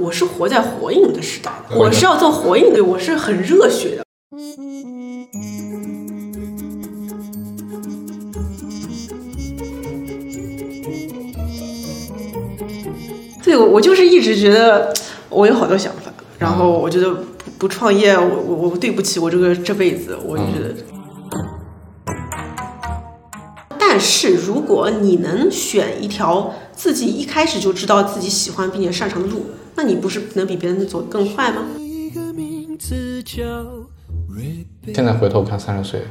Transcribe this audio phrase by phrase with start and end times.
[0.00, 4.04] 我是活在火影的时代的，我是要做火影的，我是很热血的。
[13.44, 14.90] 对，我我就是一直觉得
[15.28, 20.74] 我有好多想法，然后我觉得不不创业，我我我对不起我这个这辈子，我就觉得。
[23.78, 29.46] 但是如果你能选一条自己一开始就知道自己喜欢并且擅长的路，
[29.82, 31.62] 那你不是能比别人走得更快吗？
[34.92, 36.02] 现在回头看三十岁，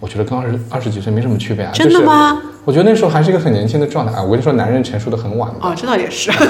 [0.00, 1.70] 我觉得跟二十二十几岁没什么区别啊。
[1.74, 2.40] 真的吗？
[2.64, 4.22] 我觉得那时候还是一个很年轻的状态啊。
[4.22, 5.58] 我跟你说，男人成熟的很晚的。
[5.60, 6.30] 哦，这倒也是。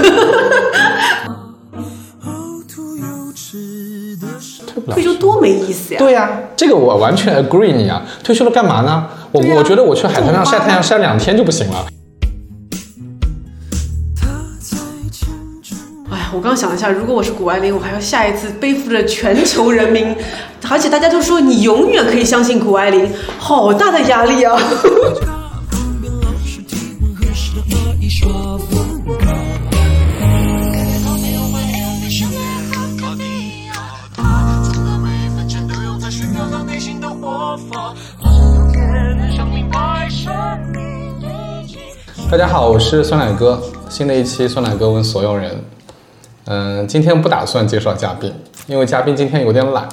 [4.92, 5.98] 退休多没意思呀！
[5.98, 8.06] 对呀，这个我完全 agree 你啊。
[8.23, 9.09] 退休了干嘛呢？
[9.33, 11.84] 我我觉得我去海滩上晒太阳晒两天就不行了。
[16.33, 20.15] 我刚想了一下，如果我是谷爱凌，我还要下一次背负着全球人民，
[20.69, 24.56] 而且大家都说你永远可以相信谷爱凌，好大的压力啊！
[42.31, 43.61] 大家好，我是酸奶哥。
[43.89, 45.61] 新的一期酸奶哥问所有人，
[46.53, 48.34] 嗯，今天不打算介绍嘉宾，
[48.67, 49.89] 因为嘉宾今天有点懒，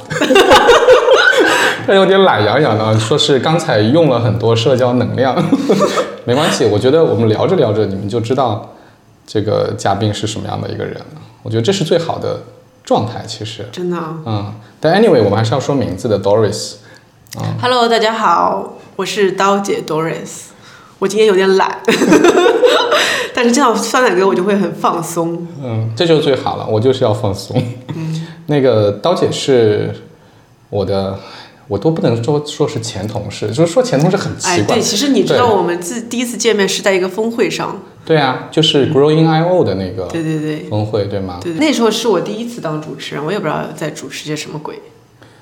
[1.86, 5.36] 他有点懒洋洋的，说是刚才用了很多社交能量。
[6.26, 8.74] 没关系，我觉得我们聊着聊着，你们就知道
[9.28, 11.22] 这个嘉宾是什么样的一个人了。
[11.44, 12.42] 我觉得这是最好的
[12.84, 13.98] 状态，其实真的。
[14.26, 16.78] 嗯，但 anyway，我们还是要说名字的，Doris。
[17.40, 20.57] 嗯，Hello，大家好，我是刀姐 Doris。
[21.00, 21.80] 我今天有点懒，
[23.34, 25.48] 但是见到酸奶哥我就会很放松。
[25.64, 27.62] 嗯，这就最好了，我就是要放松。
[27.96, 29.94] 嗯，那个刀姐是
[30.70, 31.20] 我的，
[31.68, 34.54] 我都不能说说是前同事，就是说前同事很奇怪。
[34.54, 37.80] 哎，对，其实你知道我们自第一次见面是在一个峰会上。
[38.04, 40.06] 对啊，就是 Growing I O 的那个。
[40.06, 40.60] 对对对。
[40.70, 41.40] 峰会对吗？
[41.44, 44.82] 对，那时候是我第一次当主持人，我也不知道在主持些什么鬼。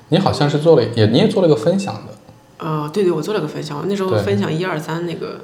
[0.08, 2.15] 你好像是做了，也你也做了个分享的。
[2.58, 5.40] 呃，对对，我做了个分享，我那时候分享一二三那个。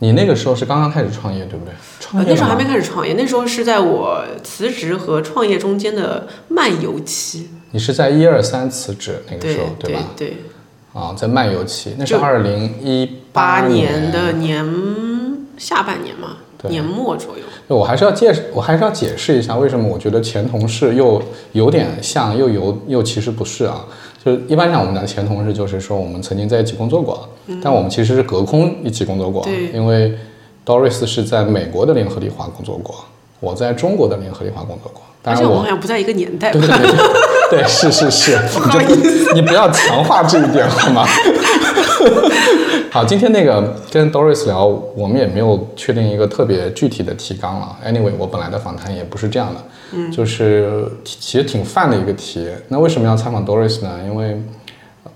[0.00, 1.72] 你那个时候是刚刚开始创业，对不对？
[2.00, 7.48] 创业那时候还没开始创业，那时候是在我辞职和创业中间的漫游期。
[7.70, 10.02] 你是在一二三辞职那个时候，对吧？
[10.16, 10.36] 对。
[10.92, 14.64] 啊，在漫游期，那是二零一八年的年
[15.56, 16.36] 下半年嘛，
[16.68, 17.44] 年末左右。
[17.66, 23.84] 我还是要介，我还是要解释一下，为什么我觉得前同事又有点像，又有又其实不是啊。
[24.24, 27.28] 就一般讲，我们的前同事就是说，我们曾经在一起工作过，
[27.62, 29.46] 但我们其实是隔空一起工作过。
[29.72, 30.16] 因为
[30.64, 33.04] Doris 是在美国的联合利华工作过，
[33.40, 35.02] 我在中国的联合利华工作过。
[35.26, 36.52] 而且我们好像不在一个年代。
[36.52, 41.06] 对对对，对是是是， 你就你不要强化这一点好吗？
[42.90, 47.76] 好，今天那个跟 Doris 聊，我们也没有确定一个特别具体的提纲了。
[47.86, 49.60] Anyway，我本来的访谈也不是这样的，
[49.94, 52.48] 嗯，就是其实挺泛的一个题。
[52.68, 54.00] 那为什么要采访 Doris 呢？
[54.04, 54.42] 因为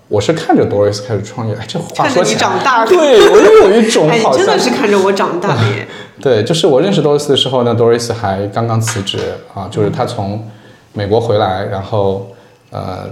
[0.07, 5.87] 我是看着 Doris 开始创业，这话说起来，长大对我又有一种 好像真的是看着我长大耶。
[6.21, 9.17] 对，就是我认识 Doris 的时候呢，Doris 还刚刚辞职
[9.53, 10.47] 啊，就是他从
[10.93, 12.27] 美国回来，然后
[12.71, 13.09] 呃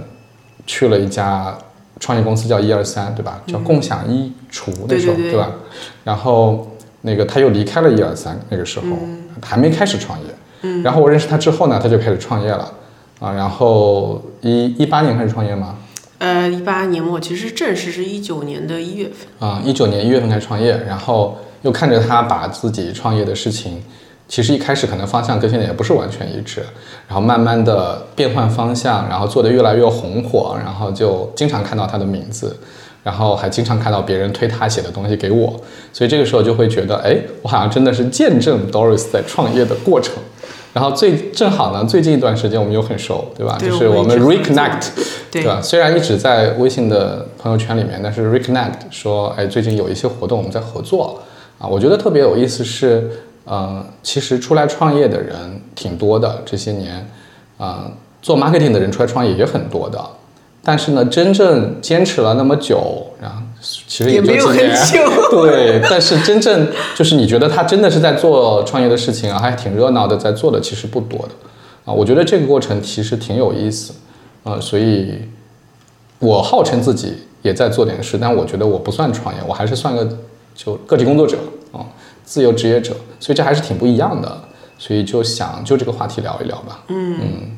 [0.66, 1.56] 去了一家。
[2.00, 3.42] 创业公司叫一二三，对吧？
[3.44, 5.50] 叫共享衣橱那时候，对吧？
[6.04, 6.70] 然后
[7.00, 8.86] 那个他又离开了一二三，那个时候
[9.42, 10.26] 还没开始创业。
[10.62, 10.82] 嗯。
[10.82, 12.72] 然后我认识他之后呢，他就开始创业了
[13.20, 13.32] 啊。
[13.32, 15.76] 然后一一八年开始创业吗？
[16.18, 19.48] 呃，一八年末，其实正式是一九年的一月份。
[19.48, 23.82] 啊，一九年一月份开始创业，然后又看着他把自己创业的事情。
[24.26, 26.60] 其实一开始可能方向跟现在也不是完全一致，
[27.06, 32.54] 然后慢慢的变换方向，然后做的越来越红火，然后就经常看到他的名字，
[33.02, 35.58] 然后还经常看到别人推他写的东西给我，
[35.94, 40.14] 所以这个时候就会觉得，哎，我好像真的是见证 Doris 在创业的过程。
[40.72, 43.56] 然后最正好呢，最近一段时间我们又很熟，对吧？
[43.58, 44.88] 就是我们 reconnect，
[45.30, 45.60] 对吧？
[45.62, 51.20] 虽然一直在微信的朋友圈里面，但是 reconnect 说，哎，最近有一些活动我们在合作
[51.58, 53.10] 啊，我觉得特别有意思是。
[53.50, 55.34] 呃，其实出来创业的人
[55.74, 57.08] 挺多的，这些年，
[57.56, 57.90] 呃，
[58.20, 59.98] 做 marketing 的人出来创业也很多的，
[60.62, 71.30] 但是呢，真正坚持了那么久，然后其实也没有很久， 对，但是真正就是你觉得他真的是在做创业的事情啊，还挺热闹的，在做的其实不多的，
[71.84, 73.92] 啊，我觉得这个过程其实挺有意思，
[74.44, 75.14] 呃，所以，
[76.18, 80.18] 我号称自己也在做点事，但我觉得我不算创业，我还是算个
[80.54, 81.36] 就个体工作者
[81.72, 81.84] 啊。
[82.24, 84.42] 自由职业者，所以这还是挺不一样的。
[84.80, 86.84] 所以就想就这个话题聊一聊吧。
[86.88, 87.56] 嗯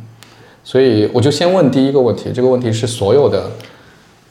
[0.62, 3.50] 所以我就先问第一个问题，这个问题是所有的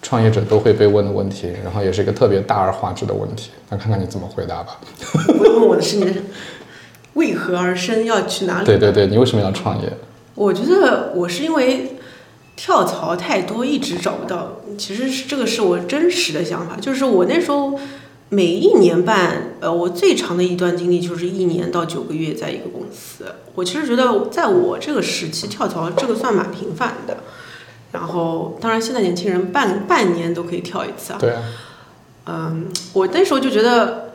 [0.01, 4.80] 创业者都会被问的问题，然后也是一个特别大而化之的问题，那看看你怎么回答吧。
[5.28, 6.13] 我问我的是你的
[7.16, 8.66] 为何而生，要去哪里？
[8.66, 9.92] 对对对，你为什么要创业？
[10.36, 11.98] 我觉得我是因为
[12.56, 14.54] 跳槽太多，一直找不到。
[14.78, 17.78] 其实是这个是我真实的想法，就是我那时候
[18.30, 23.25] 每一年半，呃，我最长的一段经历就是一年到九个月在一个公司。
[23.56, 27.18] 我其实觉得在我这个时期跳槽，这个算蛮频繁的。
[27.91, 31.18] 然后，当然现在年轻人半半年都可以跳一次啊。
[31.19, 31.41] 对啊，
[32.27, 34.12] 嗯，我那时候就觉得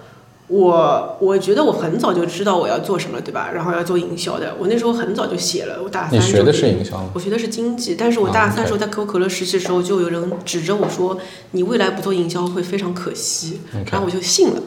[0.46, 3.50] 我，我觉得我很早就知道我要做什么，对吧？
[3.52, 4.54] 然后要做营销的。
[4.60, 7.10] 我那时候很早就写了，我大三你学的就是营销吗？
[7.14, 11.18] 我学的是经济，但是我大啊三时候在可口可乐实习的时候，就有人指着我说
[11.52, 13.60] ：“你未来不做营销会非常可惜。”
[13.90, 14.62] 然后我就信了。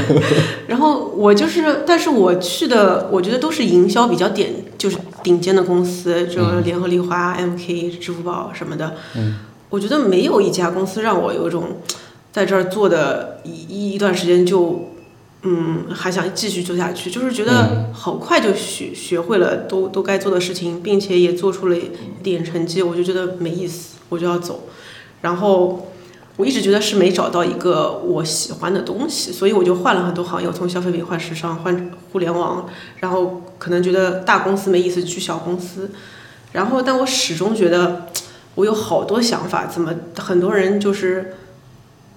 [0.68, 8.94] 然后我就是，但是我去的，我觉得都是营销比较点，就是顶尖的公司，就嗯联合利华、MK、支付宝什么的。
[9.16, 9.40] 嗯，
[9.70, 11.78] 我觉得没有一家公司让我有一种
[12.32, 14.92] 在这儿做的一一一段时间就。
[15.48, 21.82] 嗯，还想继续做下去，就是觉得好快就学学会了都都该做的事情，并且也做出了一
[22.20, 24.64] 点成绩，我就觉得没意思，我就要走。
[25.20, 25.86] 然后
[26.36, 35.90] 我一直觉得是没找到一个我喜欢的东西，所以我就换了很多行业，我从消费品换时尚，换互联网，然后可能觉得大公司没意思，去小公司。
[36.52, 38.06] 然后，但我始终觉得
[38.54, 41.34] 我有好多想法，怎么很多人就是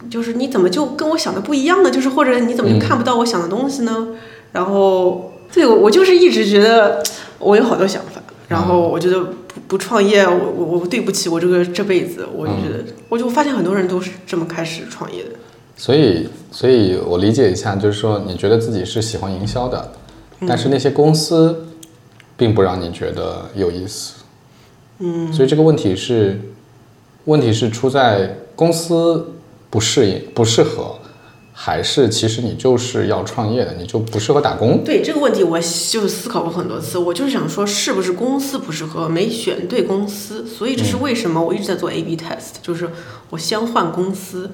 [0.09, 1.91] 就是你怎么就跟我想的不一样呢？
[1.91, 4.09] 就是或者你怎么就看不到我想的东西呢？
[4.53, 7.03] 然后，对我我就是一直觉得
[7.39, 15.31] 我有好多想法，然后我觉得不不创业，我我我对不起我这个这辈子，我就觉得，我就发现很多人都是这么开始创业的。
[15.75, 19.91] 所以，所以我理解一下，就是说，你觉得自己是喜欢营销的，
[20.47, 21.67] 但是那些公司
[22.37, 24.15] 并不让你觉得有意思。
[24.99, 26.39] 嗯，所以这个问题是，
[27.25, 29.33] 问题是出在公司
[29.69, 30.99] 不适应、不适合，
[31.53, 34.83] 还是其实你就是要创业的，你就不适合打工？
[34.83, 36.97] 对这个问题，我就是思考过很多次。
[36.97, 40.45] 我就是想说，是不是公司不适合，没选对公司？
[40.45, 42.89] 所以这是为什么我一直在做 A/B test，就是
[43.29, 44.51] 我先换公司。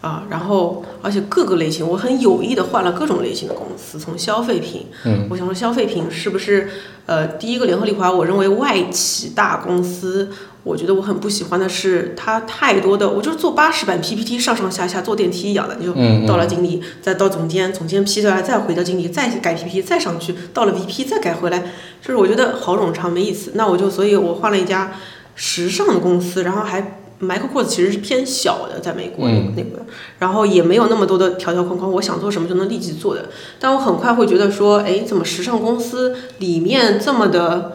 [0.00, 6.68] 啊，然后而且各个类型，我很有意的换了各种类型的公司，从消费品，嗯，我想说消费品是不是，
[7.06, 10.30] 呃，第一个联合利华，我认为外企大公司，
[10.62, 15.92] 我觉得我很不喜欢的是它太多的，我就是做八十版 PPT 上上下下坐电梯一样的，你就
[16.28, 21.58] 到了经理，再到总监，总监批下来，再回到经理，再改 PPT，再上去，到了 VP 再改回来，
[22.00, 23.50] 就是我觉得好冗长没意思。
[23.54, 24.92] 那我就所以我换了一家
[25.34, 27.00] 时尚的公司，然后还。
[27.20, 29.84] Michael Kors 其实是偏小的，在美国那个、那个，
[30.20, 33.26] 然后也没有那么多的条条框框，我想做什么就能立即做的。
[33.58, 37.72] 但我很快会觉得说，哎，怎么时尚公司里面这么的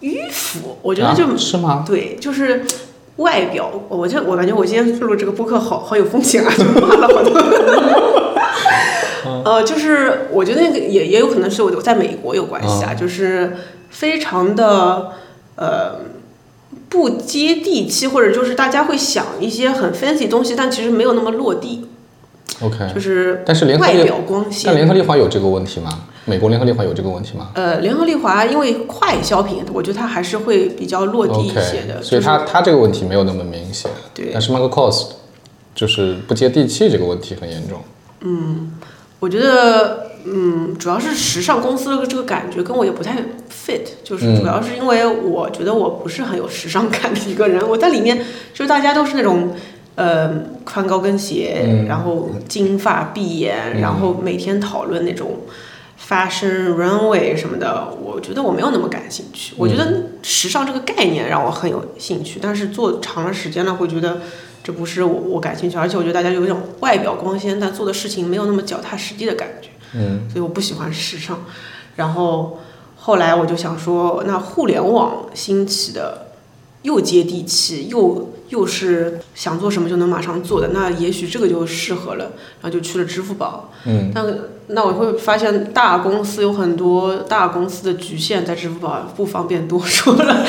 [0.00, 0.78] 迂腐？
[0.82, 1.84] 我觉得就、啊、是吗？
[1.86, 2.64] 对，就是
[3.18, 7.40] 外表，我就我感觉我今天录这个播客好好有风险啊，就骂了好多。
[9.44, 13.56] 呃，就是我觉得那个也也有可能是我在美国有关系啊，就是
[13.90, 15.12] 非常的
[15.54, 16.00] 呃。
[16.88, 21.86] 不接地气，或者就是大家会想一些很 fancy 东西，但其实没有那么落地。
[22.60, 24.62] OK，就是但是联合外利表光鲜。
[24.66, 25.90] 但联合利华有这个问题吗？
[26.26, 31.96] 美国联合利华有这个问题吗呃，联合利华因为快消品，我觉得它还是会比较落地一些的。
[31.96, 33.90] ？OK，所以它它这个问题没有那么明显。
[34.14, 35.06] 对但是 Michael Kors
[35.74, 37.80] 就是不接地气这个问题很严重。
[38.20, 38.72] 嗯
[39.20, 43.16] 我觉得，嗯，主要是时尚公司的这个感觉跟我也不太
[43.50, 47.66] fit，就是主要是因为我觉得我不是很有时尚感的一个人。
[47.68, 48.18] 我在里面
[48.52, 49.54] 就是大家都是那种，
[49.96, 55.40] 呃，穿高跟鞋，然后金发碧眼，然后每天讨论那种
[56.08, 57.94] fashion runway 什么的。
[58.02, 59.54] 我觉得我没有那么感兴趣。
[59.58, 64.20] 我觉得时尚这个概念让我很有兴趣，但是做长了时间了，会觉得。
[64.66, 71.44] 这不是我我感兴趣，而且我觉得大家有一种外表光鲜，但做的事情没有那么脚踏实地的感觉，嗯，所以我不喜欢时尚。
[71.96, 72.60] 然后
[72.96, 76.28] 后来我就想说，那互联网兴起的
[76.82, 82.32] 又接地气，又又是想做什么就能马上做的，那也许这个就适合了。
[82.60, 84.24] 然后就去了支付宝，嗯，那
[84.68, 90.44] 那我会发现大公司有很多大公司的局限，在支付宝不方便多说了。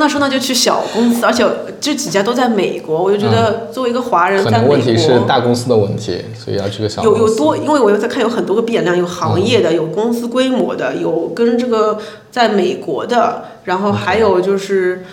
[0.00, 1.46] 那时候那就去小公司，而且
[1.78, 7.20] 这几家都在美国，我就觉得作为一个华人在美国，能问题是大公司的问题，所以要去个小公司。
[7.20, 11.98] 有有多，因为我又在看有很多个变量，有行业的，有公司规模的，有跟这个
[12.30, 15.04] 在美国的，然后还有就是，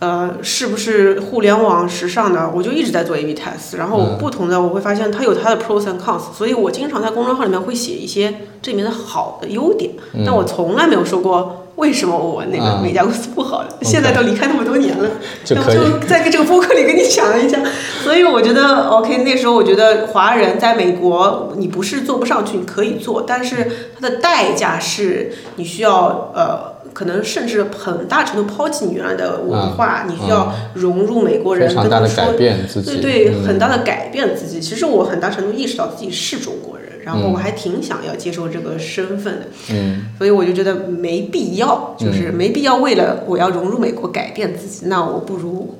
[0.00, 2.50] 呃，是不是互联网时尚的？
[2.52, 9.92] 我就一直在做 A/B test，然后不同的我会发现它有它的 pros and cons，所以我经常在公众号里面会写一些这里面的好的优点，
[10.26, 13.70] 但我从来没有说过为什么我那个每家公司不好的。
[13.82, 15.08] 现在都离开那么多年了，
[15.50, 17.58] 那我就在这个播客里跟你讲一下。
[18.02, 26.72] 所以我觉得 OK，那时候我觉得华人在美国，你不是做不上去，你可以做，但是它的代价是你需要呃。
[26.94, 32.52] 可能甚至很大程度抛弃你原来的文化，你需要融入美国人，跟他们说，对
[33.00, 34.60] 对，很大的改变自己。
[34.60, 39.46] 其实我很大程度意识到自己是中国人，然后我还挺想要接受这个身份的。
[39.70, 44.86] 嗯，所以我就觉得没必要，就是没必要为了我要融入美国改变自己。
[44.86, 45.74] 那我不如，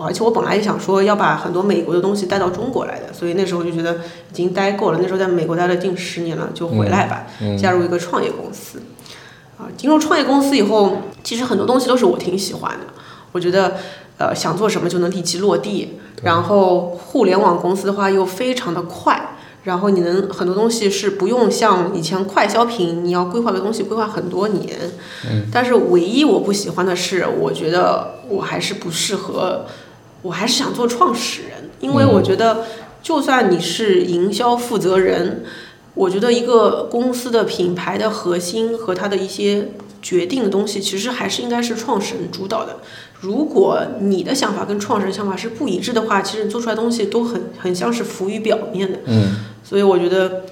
[0.00, 4.98] 而且我本来也想说要把很多美国的东西带到中国来的，所以那时候就觉得已经待够了。
[5.00, 7.26] 那时候在美国待了近十年了，就回来吧，
[7.58, 8.80] 加入一个创业公司。
[9.58, 12.86] 啊，进入创业公司以后，其实很多东西都是我挺喜欢的。
[13.32, 13.74] 我觉得，
[14.16, 15.98] 呃，想做什么就能立即落地。
[16.22, 24.78] 然后，互联网公司的话又非常的快，然后你能很多东西是不用像以前快消品，你要规划的东西规划很多年。
[25.28, 25.46] 嗯。
[25.52, 29.66] 但是唯一我不喜欢的是，我觉得我还是不适合，
[30.22, 32.64] 我还是想做创始人，因为我觉得，
[33.02, 35.44] 就算你是营销负责人。
[35.94, 42.76] 我觉得一个公司的品牌的核心和它的一些决定的东西，其实还是应该是创始人主导的。
[43.18, 48.98] 如果你的想法跟创始人想法是不一致的话，其实做出来东西都很很像是浮于表面的。
[49.06, 49.34] 嗯。
[49.68, 50.44] 所以我觉得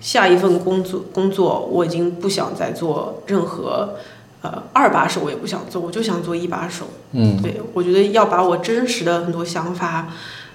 [0.00, 3.96] 下一份工作工作我已经不想再做任何
[4.40, 6.86] 呃二把手，我也不想做，我就想做一把手。
[7.12, 7.42] 嗯。
[7.42, 10.08] 对，我觉得要把我真实的很多想法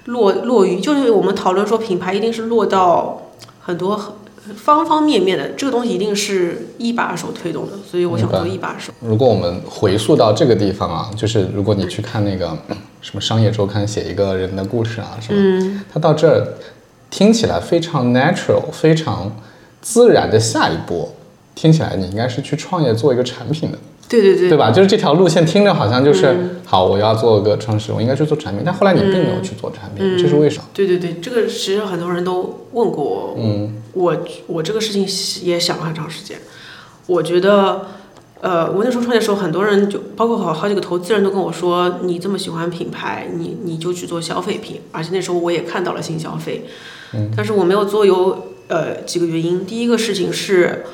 [0.05, 3.29] 落落于，就是我们讨论说品牌一定是落到
[3.61, 4.15] 很多。
[4.55, 8.93] 方方面面的这个东西一定是一把手推动的，所以我想做一把手。
[9.01, 12.57] 如果我们回溯到这个地方啊，就是如果你去看那个
[13.01, 15.37] 什么商业周刊写一个人的故事啊，什么？
[15.37, 15.81] 嗯。
[15.91, 16.47] 他到这儿
[17.09, 19.35] 听起来非常 natural，非常
[19.81, 21.13] 自然的下一步，
[21.55, 23.77] 听起来你应该是去创业做一个产品的。
[24.09, 24.71] 对对对，对吧？
[24.71, 28.63] 就是这条路线听着好像就是好，我要做个创始人，我应该去做产品。
[28.65, 30.63] 但后来你并没有去做产品，这是为什么？
[30.73, 33.35] 对对对，这个其实很多人都问过我。
[33.37, 35.05] 嗯，我我这个事情
[35.45, 36.37] 也想了很长时间。
[37.05, 37.87] 我觉得，
[38.39, 44.79] 呃，我那时候创业的时候，很多人就包括好好几个投资人都跟我说，你这么喜欢品牌，你你就去做消费品。
[44.93, 46.65] 而且那时候我也看到了新消费，
[47.13, 49.65] 嗯，但是我没有做，有呃几个原因。
[49.65, 50.85] 第一个事情是。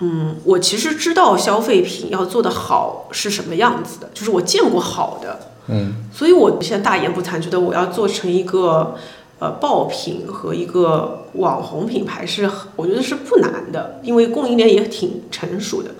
[0.00, 5.38] 嗯，我其实知道消费品要做的好是什么样子的，就是我见过好的，
[5.68, 8.96] 嗯，所以我现在大言不惭，觉得我要做成一个
[9.38, 15.90] 呃爆品和一个网红品牌是，我觉得是不难的，因为供应链也挺成熟的。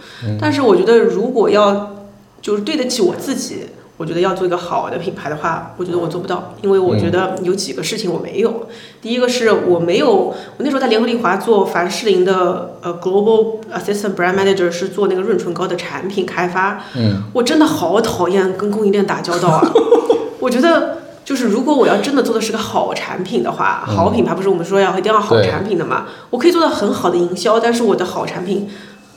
[0.40, 1.94] 但是我觉得如果要
[2.42, 3.66] 就是对得起我自己。
[4.04, 8.68] 我觉得要做一个好的品牌的话，我觉得我做不到，因为我觉得有几个事情我没有。
[9.00, 16.84] 第一个是我没有，我那时候在联合利华做凡士林的呃 Global Assistant Brand Manager，是做那个润唇膏的产品开发。
[16.94, 19.72] 嗯，我真的好讨厌跟供应链打交道啊！
[20.38, 26.08] 我觉得就是如果我要真的做的是个好产品的话，好品牌不是我们说要一定要好产品的嘛？
[26.28, 28.68] 我可以做到很好的营销，但是我的好产品。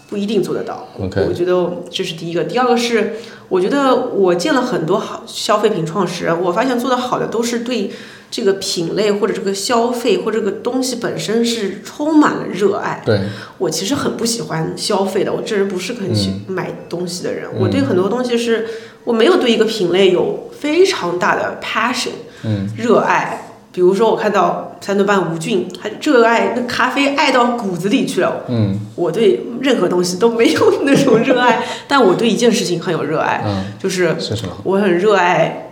[0.10, 0.88] 不一定做得到。
[1.00, 2.44] OK，我觉得这是第一个。
[2.46, 3.16] 第二个是，
[3.50, 7.92] 我觉得我见了很多好消费品创始人，我发现做的好的都是对
[8.30, 13.02] 这个品类或者这个消费或这个东西本身是充满了热爱。
[13.06, 13.22] 对，
[13.58, 17.50] 我其实很不喜欢消费的，我这人不是很喜买东西的人。
[17.60, 18.68] 我对很多东西是，
[19.04, 22.12] 我没有对一个品类有非常大的 passion，
[22.44, 23.44] 嗯，热爱。
[23.77, 28.43] 比如说，我看到三顿半吴俊，他热爱那咖啡，爱到骨子里去了。
[28.48, 33.43] 嗯，我对任何东西都没有那种热爱， 但我对一件事情很有热爱。
[33.46, 34.53] 嗯，就是是什么？
[34.63, 35.69] 我很热爱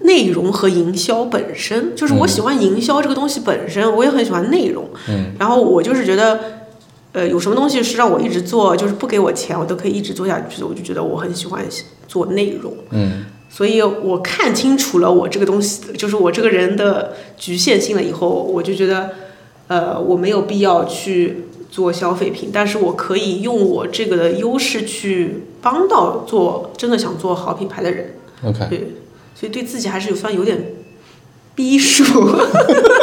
[0.00, 4.88] 内容和营销本身，就是我喜欢营销这个东西本身，我也很喜欢内容。
[5.08, 6.40] 嗯，然后我就是觉得，
[7.18, 11.64] 呃，有什么东西是让我一直做，就是不给我钱，我都可以一直做下去的，我就觉得我很喜欢
[12.06, 12.72] 做内容。
[12.90, 13.24] 嗯。
[13.50, 19.10] 所以我看清楚了我这个东西，就是我这个人的局限性了以后，我就觉得，
[19.66, 28.14] 呃，我没有必要去做消费品，但是我可以用我这个的优势去帮到做真的想做好品牌的人。
[28.44, 28.92] OK，对，
[29.34, 30.74] 所以对自己还是有算有点
[31.56, 32.04] 逼数。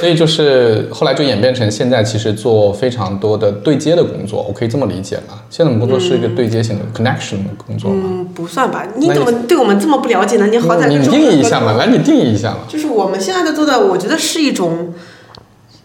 [0.00, 5.42] 所以就是后来就演变成现在，其实做非常多的对接的工作，我可以这么理解吗？
[5.50, 8.04] 现在我们工作是一个对接型的 connection 的工作吗？
[8.06, 8.86] 嗯，不算吧？
[8.96, 10.46] 你怎么对我们这么不了解呢？
[10.46, 12.60] 你好歹你定义一下嘛，来你定义一下嘛。
[12.66, 14.94] 就是我们现在在做的，我觉得是一种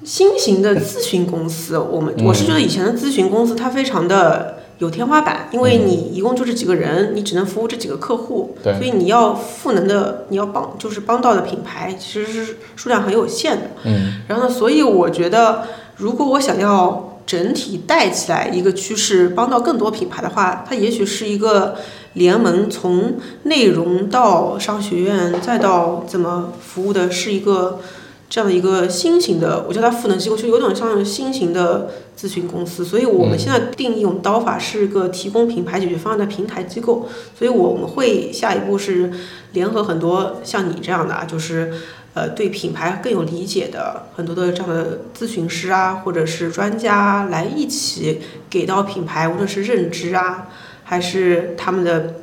[0.05, 1.77] 新型的咨询公司。
[1.77, 13.71] 我们我是觉得以前的咨询公司它非常的有天花板，因为你一共就这几个人，你只能服务这几个客户，所以你要赋能的，你要帮就是帮到的品牌其实是数量很有限的。
[13.85, 14.21] 嗯。
[14.27, 15.63] 然后呢，所以我觉得，
[15.95, 21.75] 如果我想要整体带起来一个趋势，帮到更多品牌的话，它也许是一个
[22.13, 27.79] 联盟，从内容到商学院，再到怎么服务的，是一个
[28.29, 32.83] 这样的一个新型的，我叫它赋能机构，就有点像新型的咨询公司。
[32.83, 39.11] 所以我们现在定义我们刀法是个提供品牌解决方案的平台机构，所以我们会下一步是
[39.53, 41.73] 联合很多像你这样的啊，就是。
[42.15, 50.47] 呃，对品牌更有理解的很多的这样的咨询师啊，或者是专家来一起给到品牌，无论是认知啊，
[50.85, 52.21] 还是他们的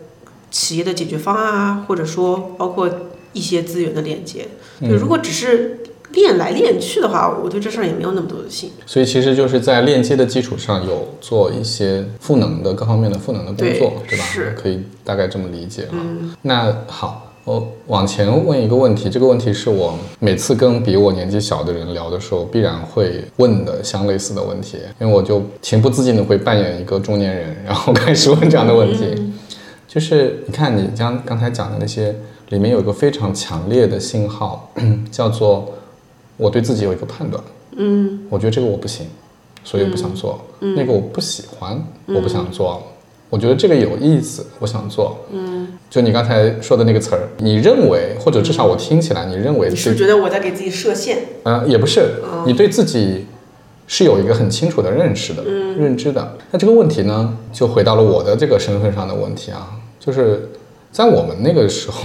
[0.51, 2.89] 企业的解决方案啊，或者说包括
[3.35, 4.49] 一些资源的链接。
[4.81, 5.81] 就，如果只是
[6.13, 8.75] 练来练去的话，我对这事儿也没有那么多的兴趣。
[8.87, 14.25] 所以其实就是在链接的基础上有做一些赋能的各方面的赋能的工作，对吧？
[14.25, 15.99] 是可以大概这么理解啊。
[16.43, 17.29] 那好。
[17.45, 29.33] 我往前问一个问题，这个问题是我每次跟比我年纪小的人聊的时候必然会问的相类似的问题，因为我就情不自禁的会扮演一个中年人，然后开始问这样的问题。
[29.89, 32.15] 就是你看你将刚才讲的那些
[32.51, 34.73] 里面有一个非常强烈的信号，
[35.11, 35.69] 叫做
[36.37, 37.43] 我对自己有一个判断，
[37.77, 39.07] 嗯，我觉得这个我不行，
[39.65, 42.83] 所以我不想做；那个我不喜欢，我不想做。
[43.31, 45.19] 我觉得这个有意思，我想做。
[45.33, 51.17] 嗯，就你刚才说的那个词儿，你认为，或者至少我听起来，你认为你是觉得我在给自己设限？
[51.45, 53.25] 呃，也不是，你对自己
[53.87, 56.37] 是有一个很清楚的认识的、认知的。
[56.51, 60.51] 那这个问题呢，就回到了我的这个身份上的问题啊，就是
[60.91, 62.05] 在我们那个时候，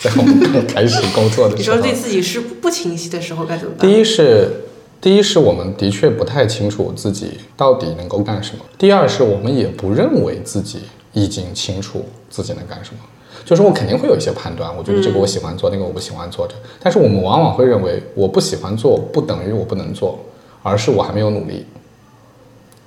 [0.00, 3.88] 在我们刚开始工作的时候，你说对自己是不清晰的时候该怎么办？
[3.88, 4.64] 第一是。
[5.00, 10.80] 第一是我们的确不太清楚自己到底能够干什么，第二是我们也不认为自己
[11.12, 12.98] 已经清楚自己能干什么。
[13.44, 16.54] 就是我肯定会有一些判断，我觉得这个我喜欢做，那个我不喜欢做着。
[16.80, 20.18] 但是我们往往会认为我不喜欢做不等于我不能做，
[20.64, 21.64] 而是我还没有努力，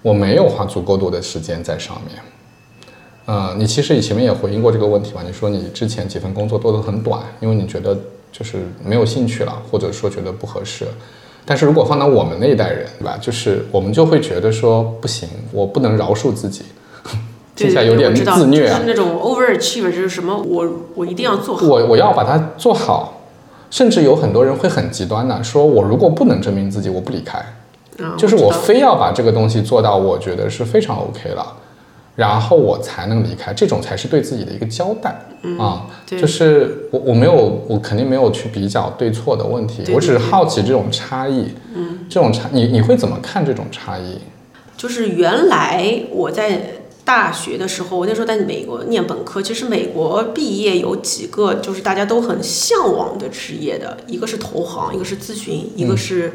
[0.01, 2.21] 我没有花足够多的时间在上面。
[3.25, 5.21] 呃，你其实你前面也回应过这个问题嘛？
[5.25, 7.97] 你说你之前几份工作做的很短，因为你觉得
[8.31, 10.85] 就是没有兴趣了，或者说觉得不合适。
[11.45, 13.17] 但是如果放到我们那一代人，对吧？
[13.21, 16.63] 就是我们就会觉得说不行，我不能饶恕自己，
[17.55, 18.79] 听起来有点自虐啊。
[18.79, 23.17] 就是那种 overachiever，就是什么我我一定要做好，我我要把它做好。
[23.69, 27.37] 甚至有很多人会很极端的说，我如果不能证明自己，我不离开，
[28.03, 31.55] 啊、就是我非要把这个东西做到，我觉得是非常 OK 了。
[32.15, 35.87] 然后我才能离开，这种才是对自己的一个交代、嗯、啊。
[36.05, 41.45] 对就是我我没有我肯定没有去比较对错的问题，对我只是好奇这种差异。
[41.73, 44.19] 嗯，这种差你你会怎么看这种差异？
[44.75, 46.61] 就是原来我在
[47.05, 56.33] 大学的时候，我那时候在美国念本科，其实美国毕业有几个就是大家都很向往的职业的，一个是投行，一个是咨询，一个是。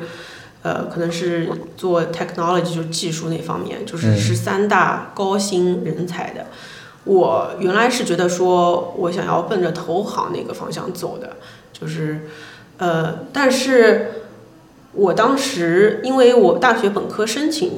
[0.67, 6.47] 呃，可能是做 technology 就是技术那方面，就是十三大高薪人才的。
[7.05, 11.37] 我原来是觉得说，我想要奔着投行那个方向走的，
[11.73, 12.23] 就是
[12.79, 14.25] 呃，但是
[14.91, 17.71] 我当时因为我大学本科申请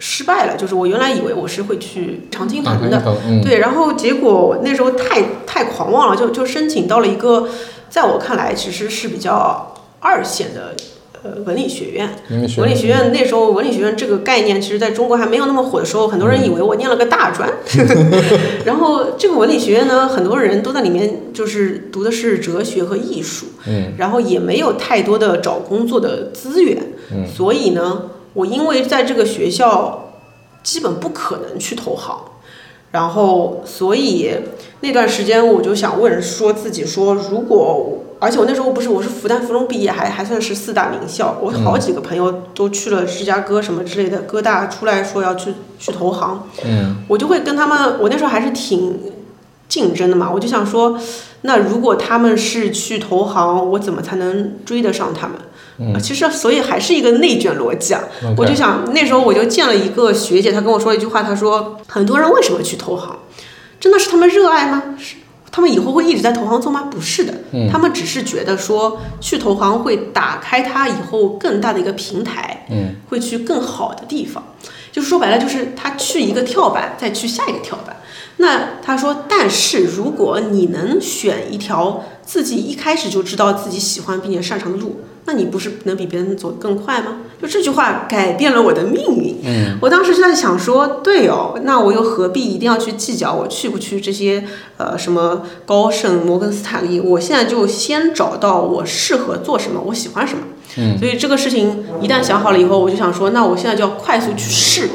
[0.00, 7.48] 失败了，就是我原来以为我是会去常青藤的，嗯、对，然后结果那时候太太狂妄了，就就申请到了一个
[7.88, 10.74] 在我看来其实是比较二线的。
[11.24, 13.10] 呃，文理学院，文理学院。
[13.10, 17.50] 那时候，文理学院这个概念，其实在中国还没有那么火的时候，很多人以为我念了个大专。
[18.66, 30.12] 然后这个文理学院呢，很多人都在里面，就是读的是哲学和艺术，嗯，然后也没有太多的找工作的资源，嗯，所以呢，我因为在这个学校
[30.62, 32.22] 基本不可能去投行，
[32.94, 34.30] 然后所以
[34.80, 37.98] 那段时间我就想问，说自己说如果。
[38.20, 41.36] 而且我那时候不是我是复旦附中毕业，还还算是四大名校。
[41.42, 46.48] 我好几个朋友都去了芝加哥什么之类的，哥大出来说要去去投行。
[46.64, 48.98] 嗯，我就会跟他们，我那时候还是挺
[49.68, 50.30] 竞争的嘛。
[50.32, 50.98] 我就想说，
[51.42, 55.36] 那如果他们是去投行，我怎么才能追得上他们？
[55.78, 58.02] 嗯，其实所以还是一个内卷逻辑啊。
[58.36, 63.16] 我就想那时候我就见了一个学姐，她跟我说了一句话，她说很多人为什么去投行？
[63.80, 64.82] 真的是他们热爱吗？
[64.98, 65.16] 是。
[65.56, 66.88] 他们以后会一直在投行做吗？
[66.90, 74.42] 不是的，嗯、他们只是觉得说去投行会打开他以后更大的一个平台，嗯，会去更好的地方。
[74.90, 77.96] 就是说白了，就是他去一个跳板，再去下一个跳板。
[78.38, 87.18] 那他说，但是如果你能选一条自己一开始就知道自己喜欢并且擅长的路，那你不是能比别人走得更快吗？
[87.40, 89.36] 就这句话改变了我的命运。
[89.44, 94.44] 嗯，我当时就在想说，对哦，那我又何必一定要去计较我去不去这些
[94.76, 97.00] 呃什么高盛、摩根斯坦利？
[97.00, 100.42] 我现在就先找到我适合做什么，我喜欢什么。
[100.76, 104.88] 嗯，所以这个事情一旦想好了以后，我就想说，那我现在就要快速去试。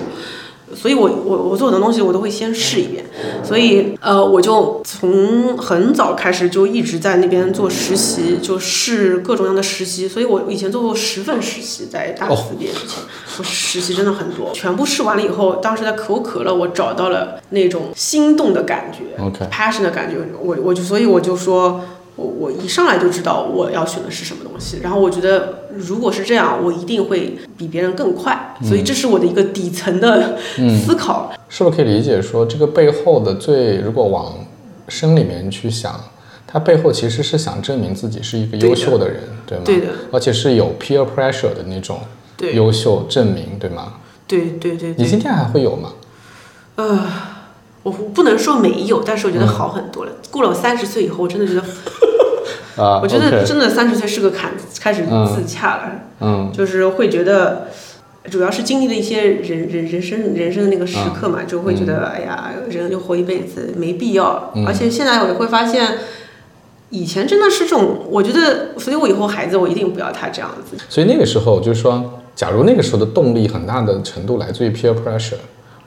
[0.79, 3.03] 所以我我我做很多东西我都会先试一遍，
[3.43, 10.07] 所以呃我就从很早开始就一直在那边做实习，就试各种各样的实习。
[10.07, 13.03] 所以我以前做过十份实习，在大四毕业之前，
[13.39, 14.51] 我实习真的很多。
[14.53, 20.15] 全部试完了以后，当时在可口可乐，我找到了那种心动的感觉 OK，passion 的感觉。
[20.41, 21.81] 我我就所以我就说。
[22.19, 30.37] 我我一上来就知道我要选的是什么东西，然后我觉得如果是这样，我一定会比别人更快，所以这是我的一个底层的
[30.85, 31.31] 思考。
[31.47, 34.35] 是不是可以理解说，这个背后的最，如果往
[34.89, 35.99] 深里面去想，
[36.45, 39.63] 他背后其实是想证明自己是一个优秀的人，对吗？
[39.63, 41.99] 对的，而且是有 peer pressure 的那种
[42.35, 43.93] 对优秀证明，对吗？
[44.27, 45.93] 对对对对，你今天还会有吗？
[46.75, 46.99] 呃，
[47.89, 50.11] 我不能说没有，但是我觉得好很多了。
[50.31, 51.61] 过了我三十岁以后，我真的觉得，
[52.83, 57.67] 啊， 我觉得真的三十岁是个坎，开始嗯自洽了，嗯就是会觉得。
[58.29, 64.51] 主要是经历了一些人人人生人生的那个时刻嘛，就会觉得、哎呀，人就活一辈子没必要。
[64.53, 65.97] 嗯而且现在我也会发现，
[66.89, 70.77] 以前真的是这种，我觉得，所以我以后孩子我一定不要他这样子。
[70.89, 75.35] 所以那个时候就是说，假如那个时候的动力很大的程度来自于 peer pressure，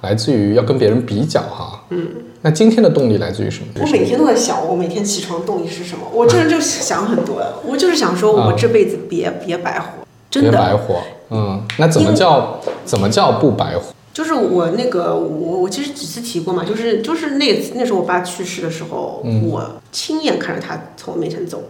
[0.02, 2.08] 来自于要跟别人比较哈，嗯，
[2.42, 3.66] 那今天的动力来自于什么？
[3.80, 6.04] 我每天都在想，我每天起床动力是什么？
[6.12, 9.86] 我这人就想很多，我就是想说，我这辈子别别白活，
[10.30, 10.58] 真别的。
[10.58, 13.94] 白活，嗯，那怎么叫怎么叫不白活？
[14.12, 19.48] 就是我那个我我其实几次提过嘛，就是就是那那时候我爸去世的时候，嗯。
[19.48, 21.62] 我亲眼看着他从我面前走，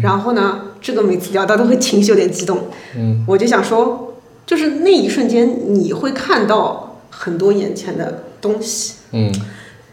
[0.00, 2.58] 然后呢，这个每次聊到都会情绪有点激动，
[2.96, 4.14] 嗯，我就想说，
[4.46, 6.83] 就是那一瞬间你会看到
[7.16, 9.32] 很多眼前的东西，嗯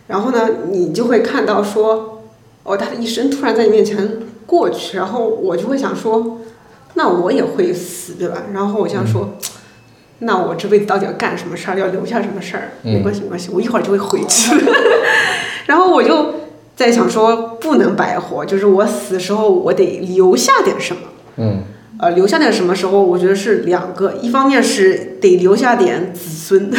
[0.08, 2.24] 然后呢，你就会看到说，
[2.64, 6.40] 哦，他的一生突然在你面前过去，然后我就会想说，
[6.96, 8.44] 那我也会死，对吧？
[8.54, 9.36] 然后我想说，
[10.20, 11.80] 那我这辈子到底要干什么事儿？
[11.80, 12.72] 要留下什么事儿？
[12.84, 14.52] 嗯没关系，没关系，我一会儿就会回去。
[15.68, 16.34] 然后我就
[16.76, 21.02] 在想说，不能白活，就是我死的时候，我得留下点什么。
[21.38, 21.64] 嗯
[22.02, 23.00] 呃，留下点什么时候？
[23.02, 26.72] 我觉得是两个，一方面是得留下点子孙，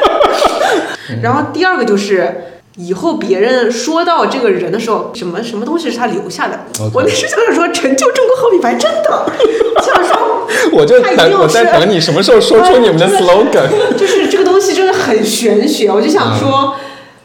[1.22, 2.34] 然后第二个就是
[2.76, 6.60] 以后别人说到这个人的时候，什么什么东西是他留下的
[6.92, 9.32] 我那时候想说成就中国好品牌，真的，
[9.82, 10.46] 想说
[10.78, 13.96] 我就他一定要等我在是等你什么时候说出你们的 slogan。
[13.96, 16.74] 就是这个东西真的很玄学，我就想说，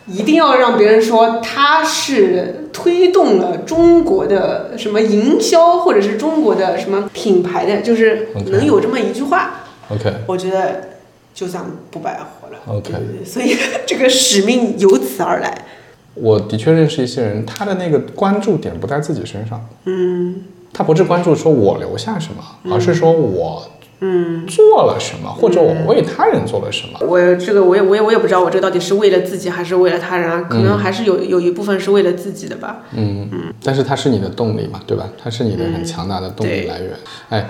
[0.08, 9.62] 一定要让别人说他是推动了中国的什么营销，或者是中国的什么品牌的，就是能有这么一句话。
[9.89, 10.89] OK 我觉得
[11.34, 12.60] 就算不白活了。
[12.68, 12.94] OK
[13.26, 15.65] 所以这个使命由此而来。
[16.13, 20.44] 我的确认识一些人，他的那个关注点不在自己身上，嗯。
[20.78, 23.65] 他不是关注说我留下什么，而是说我
[24.06, 27.00] 嗯，做了什么，或者我为他人做了什么。
[27.02, 32.84] 我这个我也我也我也不知道我这到底是为了自己还是为了他人啊，可能还是有有一部分是为了自己的吧。
[32.91, 35.10] 嗯嗯，但是它是你的动力嘛，对吧？
[35.22, 36.91] 它是你的很强大的动力来源。
[37.30, 37.50] 哎，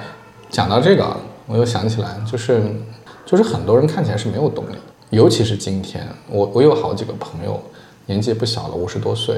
[0.50, 2.62] 讲到这个啊，我又想起来，就是
[3.26, 4.76] 就是很多人看起来是没有动力，
[5.10, 7.62] 尤其是今天，我我有好几个朋友，
[8.06, 9.36] 年纪也不小了，五十多岁，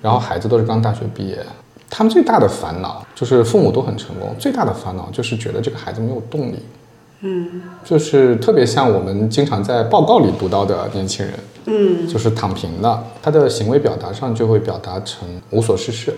[0.00, 1.38] 然后孩子都是刚大学毕业，
[1.96, 6.58] 他们最大的烦恼就是父母都很成功，最大的烦恼就是觉得这个孩子没有动力。
[7.20, 11.34] 嗯，就是特别像我们经常在报告里读到的年轻人，
[11.66, 16.12] 嗯就是躺平了，他的行为表达上就会表达成无所事事，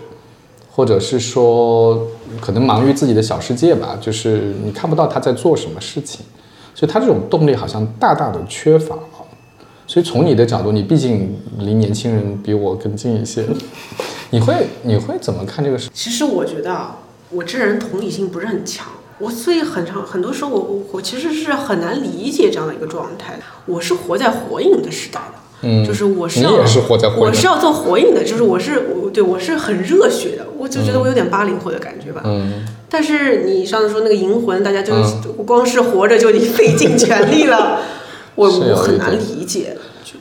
[0.71, 2.07] 或者是说
[2.41, 6.25] 可能忙于自己的小世界吧，就是你看不到他在做什么事情，
[6.73, 9.01] 所以他这种动力好像大大的缺乏了。
[9.87, 13.45] 所以从你的角度，你毕竟离年轻人比我更近一些，
[14.31, 15.89] 你会你会怎么看这个事？
[15.93, 16.97] 其实我觉得啊，
[17.31, 18.85] 我这人同理心不是很强，
[19.17, 23.39] 我所以很长很多时候我我我其实是很难理解这样的一个状态。
[23.65, 32.21] 我是活在火影的时代的，嗯，就是我是要是活在火影我是要做火影的，就是我是我对我是很热血的，我就觉得我有点八零后的感觉吧。
[32.25, 32.65] 嗯。
[32.89, 35.33] 但是你上次说那个银魂，大家就嗯。
[35.45, 37.79] 光是活着就已经费尽全力了，
[38.37, 39.75] 我我很难理解。
[40.05, 40.13] 就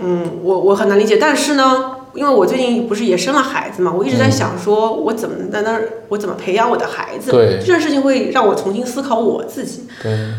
[0.00, 1.18] 嗯，我我很难理解。
[1.18, 7.30] 但是呢，因为我最近不是也生了孩子嘛，我一直在想说，我怎么在那儿，我怎么培养我的孩子？
[7.30, 9.86] 对这件事情会让我重新思考我自己。
[10.02, 10.30] 对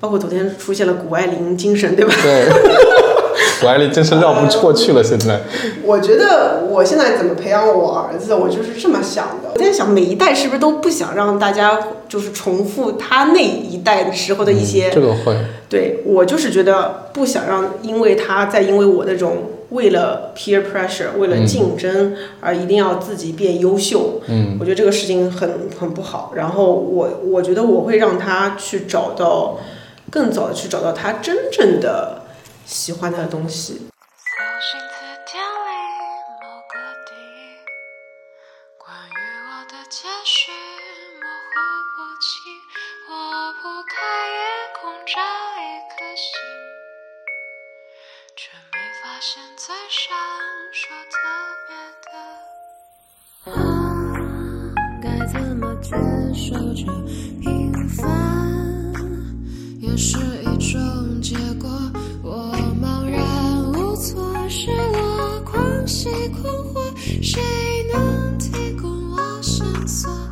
[0.00, 2.12] 包括昨天出现了谷爱凌精神，对吧？
[2.22, 2.48] 对，
[3.62, 5.02] 谷爱凌真是绕不过去了。
[5.02, 5.40] 现在，
[5.82, 9.50] 我觉得我现在怎么培养我儿子，我就是这么想的。
[9.54, 14.90] 我在想，每一代是不是都不想让大家就是重复他那一代的时候的一些？
[14.90, 15.36] 这个会。
[15.68, 19.36] 对我就是觉得不想让，因为他在因为我那种
[19.70, 24.20] 为了 peer pressure，为了竞争而一定要自己变优秀。
[24.26, 26.32] 嗯，我觉得这个事情很很不好。
[26.34, 29.58] 然后我我觉得我会让他去找到。
[30.10, 32.21] 更早的去找到他真正的
[32.64, 33.88] 喜欢的东西。
[55.02, 55.90] 该怎么接
[56.34, 56.84] 受这
[57.40, 58.92] 平凡？
[59.80, 61.68] 也是一种结果，
[65.82, 67.42] 落、狂喜、困惑，谁
[67.92, 70.31] 能提供我线索？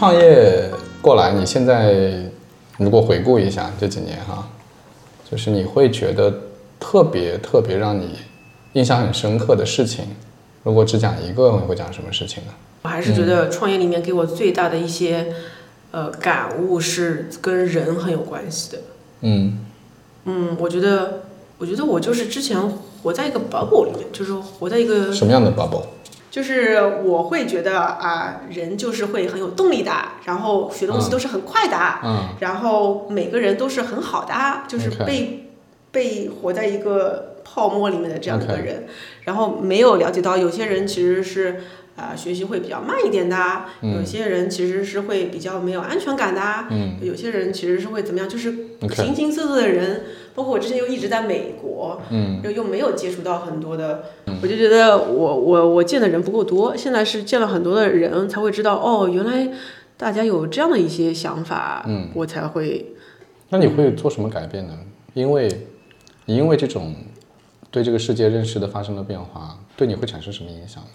[0.00, 0.70] 创业。
[1.02, 2.24] 过来，你现在
[2.78, 4.48] 如果回顾一下这几年哈，
[5.30, 6.32] 就是你会觉得
[6.78, 8.16] 特别特别让你
[8.72, 10.06] 印象很深刻的事情，
[10.62, 12.52] 如果只讲一个，你会讲什么事情呢？
[12.82, 15.34] 我还是觉得创业里面给我最大的一些
[15.90, 18.78] 呃感悟是跟人很有关系的。
[19.20, 19.58] 嗯
[20.24, 21.24] 嗯，我觉得
[21.58, 22.58] 我觉得我就是之前
[23.02, 25.84] 活在一个 bubble 里面，就是活在一个什么样的 bubble？
[26.30, 29.92] 就是我会觉得啊，人就是会很有动力的，
[30.24, 35.50] 然后学东西都是很快的，嗯，然后每个人都是很好的，就是被
[35.90, 38.86] 被活在一个泡沫里面的这样的一个人，
[39.24, 41.62] 然后没有了解到有些人其实是
[41.96, 43.36] 啊学习会比较慢一点的，
[43.82, 46.40] 嗯有些人其实是会比较没有安全感的，
[46.70, 48.54] 嗯，有些人其实是会怎么样，就是
[48.94, 50.02] 形形色色的人。
[50.40, 54.04] 包括我之前又一直在美国，嗯，又又没有接触到很多的，
[54.40, 59.52] 我就觉得我我我见的人不够多，现在是见了很多的人才会知道，哦，原来
[59.98, 62.94] 大家有这样的一些想法，嗯，我才会。
[63.50, 64.78] 那你会做什么改变呢？
[65.12, 65.66] 因为
[66.24, 66.94] 你，因为这种
[67.70, 70.88] 对这个世界认识的发生了变化，对你会产生什么影响呢？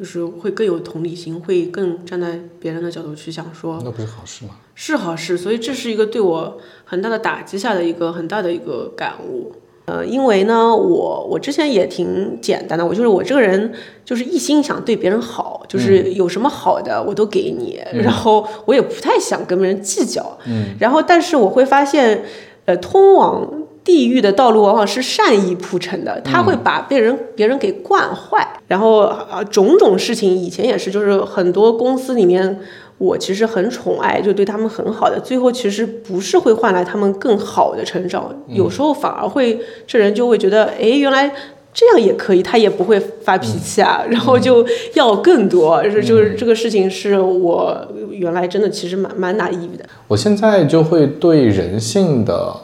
[0.00, 4.52] 就是会更有同理心，会更站在别人的角度去想，说那不是好事吗？
[4.74, 9.52] 是好事，所以这是一个对我很大的打击下的一个很大的一个感悟。
[9.84, 20.38] 呃，因为呢，我我之前也挺简单的，我就是我这个人就是一心想对别人好，就是有什么好的我都给你，然后我也不太想跟别人计较。
[20.46, 22.24] 嗯，然后但是我会发现，
[22.64, 32.60] 呃，通往地狱的道路往往是善意铺成的，他会把被人别人给惯坏，然后啊种种事情以前也是，就是很多公司里面
[32.98, 41.32] 我其实很宠爱，就对他们很好的，最后其实不是会换来他们更好的成长，有时候反而会这人就会觉得，哎，原来
[41.72, 47.74] 这样也可以，他也不会发脾气啊，然后就要更多，是就是这个事情是我
[48.10, 52.54] 原来真的其实蛮蛮 naive 的，我现在就会对人性的。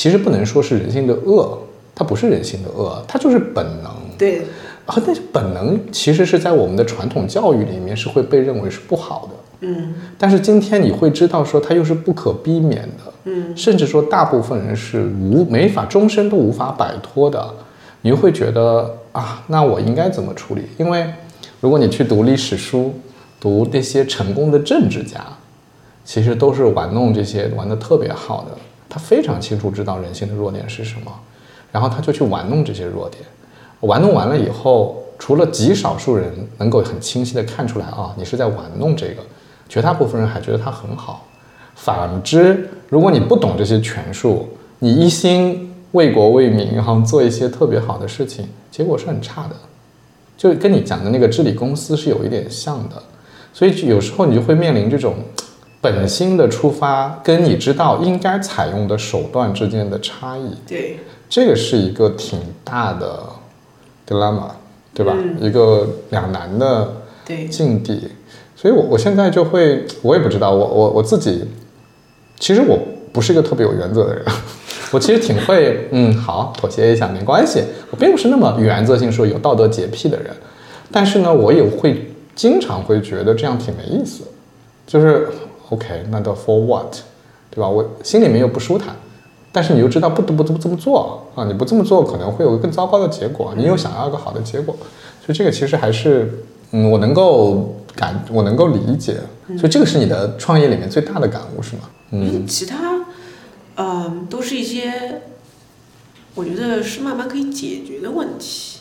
[0.00, 1.58] 其实不能说是人性的恶，
[1.94, 3.92] 它不是人性的恶，它就是本能。
[4.16, 4.38] 对，
[4.86, 9.68] 啊，但是本能其实是在我们的传统教育里面是会被认为是不好的。
[9.68, 9.92] 嗯。
[10.16, 13.12] 但是今天你会知道说它又是不可避免的。
[13.24, 13.54] 嗯。
[13.54, 17.54] 甚至说大部分人是无没法终身都无法摆脱的，
[18.00, 20.62] 你会觉得啊，那我应该怎么处理？
[20.78, 21.12] 因为
[21.60, 22.94] 如果你去读历史书，
[23.38, 25.20] 读那些成功的政治家，
[26.06, 28.56] 其实都是玩弄这些玩的特别好的。
[28.90, 31.12] 他非常清楚知道人性的弱点是什么，
[31.72, 33.22] 然后他就去玩弄这些弱点，
[33.80, 39.22] 玩弄完了以后，除了极少数人能够很清晰的看出来啊，你是在玩弄这个，
[39.68, 41.24] 绝大部分人还觉得他很好。
[41.76, 44.48] 反之，如果你不懂这些权术，
[44.80, 49.56] 你一心为国为民，然后做一些特别好的事情，结果是很差的。
[50.36, 53.02] 就跟你讲的那个治理公司是有一点像的，
[53.52, 55.14] 所以有时候你就会面临这种
[55.80, 60.54] 本心的出发，跟你知道应该采用的手段之间的差异。
[60.66, 63.20] 对，这个是一个挺大的
[64.06, 64.50] dilemma，
[64.94, 65.14] 对吧？
[65.16, 66.92] 嗯一个两难的
[67.24, 68.08] 对，境地。
[68.54, 71.46] 所以我，我现在就会，我也不知道，我我我自己，
[72.38, 72.78] 其实我
[73.10, 74.22] 不是一个特别有原则的人，
[74.92, 77.62] 我其实挺会，嗯，好，妥协一下没关系。
[77.90, 80.30] 我并不是那么原则性说有道德洁癖的人，
[80.92, 84.24] 但是呢，我也会经常会觉得这样挺没意思，
[84.86, 85.26] 就是
[85.70, 86.94] OK，那到 for what，
[87.50, 87.68] 对吧？
[87.68, 88.94] 我心里面又不舒坦，
[89.52, 94.76] 但是你又知道不得不这么这么做啊，你不这么做可能会有更糟糕的结果，你又想要一个好的结果，
[95.24, 99.16] 所以这个其实还是，嗯，我能够感，我能够理解，
[99.58, 101.82] 所以这个是你的创业里面最大的感悟是吗？
[102.10, 103.04] 嗯，其他，
[103.76, 105.22] 嗯、都是一些，
[106.34, 108.80] 我觉得是慢慢可以解决的问题，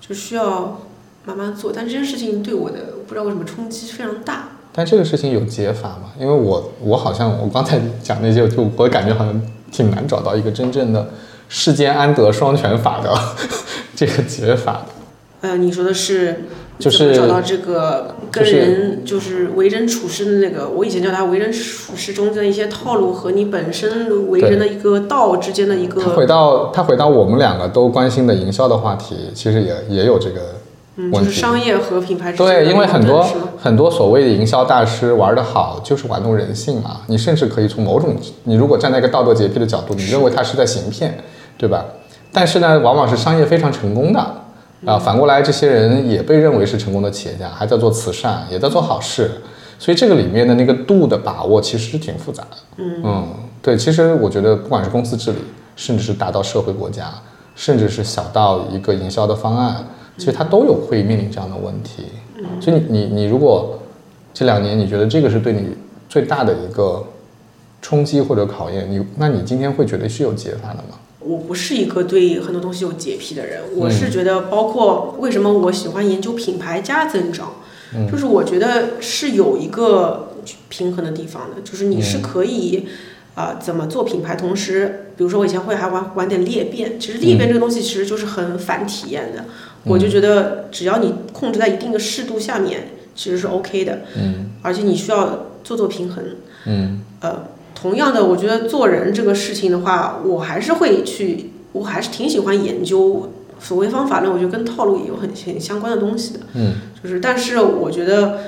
[0.00, 0.82] 就需要
[1.24, 1.72] 慢慢做。
[1.74, 4.50] 但这件事情对我的不知道为什么冲击非常大。
[4.78, 6.12] 但这个事情有解法吗？
[6.20, 11.08] 因为我我好像我刚才讲那些，就我感觉好像挺难找到一个真正的
[11.48, 13.12] 世间安得双全法的
[13.96, 15.48] 这个解法的。
[15.48, 16.44] 呃，你说的是
[16.78, 30.54] 就是找到这个跟人就是为人处事的那个，我以前叫他为人处事中间的一些套路和你本身为人的一个道之间的一个他个，回到他回到我们两个都关心的营销的话题，其实也也有这个
[31.00, 33.24] 嗯，就是商业和品牌之间对，因为很多
[33.56, 37.02] 很多所谓的营销大师玩得好，就是玩弄人性嘛。
[37.06, 41.16] 你甚至可以从某种，你如果站在一个道德洁癖的角度，你认为他是在行骗，
[41.56, 41.84] 对吧？
[42.32, 44.20] 但是呢，往往是商业非常成功的
[44.84, 44.98] 啊。
[44.98, 49.30] 反过来，这些人也被认为是成功的企业家，还在做慈善，也在做好事。
[49.78, 52.56] 所以这个里面的那个度的把握其实是挺复杂的。
[52.78, 53.28] 嗯
[53.62, 55.38] 对，其实我觉得不管是公司治理，
[55.76, 57.04] 甚至是大到社会国家，
[57.54, 59.84] 甚至是小到一个营销的方案，
[60.18, 62.04] 其实它都有会面临这样的问题。
[62.60, 63.80] 所以你你你如果
[64.34, 65.70] 这两年你觉得这个是对你
[66.08, 67.06] 最大的一个
[67.80, 70.98] 冲击或者考验，你那你今天会觉得是有解法的吗？
[71.20, 77.54] 我不是一个对很多东西有洁癖的人，我嗯是觉得，包括为什么我喜欢研究品牌加增长，
[77.94, 78.10] 嗯。
[78.10, 80.32] 就是我觉得是有一个
[80.68, 82.86] 平衡的地方的，就是你嗯是可以
[83.34, 87.38] 啊、怎么做品牌，同时，比如说我以前会还玩玩点裂变，其实裂嗯。
[87.38, 89.44] 变这个东西其实就是很反体验的，
[89.88, 94.50] 我就觉得只要你控制在一定的适度下面，其实是 OK 的，嗯。
[94.62, 96.24] 而且你需要做做平衡，
[96.66, 97.00] 嗯。
[97.20, 106.40] 呃，同样的，我觉得做人这个事情的话，我还是会去，我还是挺喜欢研究所谓方法论，我觉得跟套路也有很很相关的东西的。
[106.54, 106.74] 嗯。
[107.02, 108.38] 就是，但是我觉得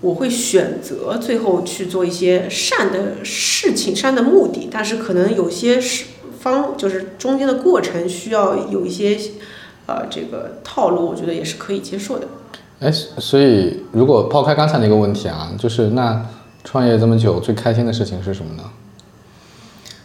[0.00, 6.06] 我会选择最后去做一些善的事情、善的目的，但是可能有些是
[6.40, 9.18] 方，就是中间的过程需要有一些
[9.90, 12.26] 呃这个套路，我觉得也是可以接受的。
[12.78, 16.24] 哎，所以如果抛开刚才那个问题啊，就是那
[16.62, 18.62] 创业这么久最开心的事情是什么呢？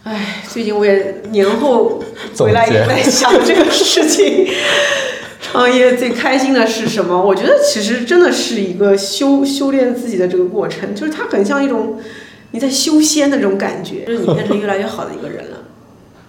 [0.02, 2.02] 哎，最近我也年后
[2.38, 4.48] 回来也在想这个事情。
[5.40, 7.22] 创业最开心的是什么？
[7.22, 11.98] 我觉得其实真的是一个修修炼自己的这个过程，就是它很像一种
[12.50, 15.58] 你在修仙的这种感觉，就是你变成越来越好的一个人了。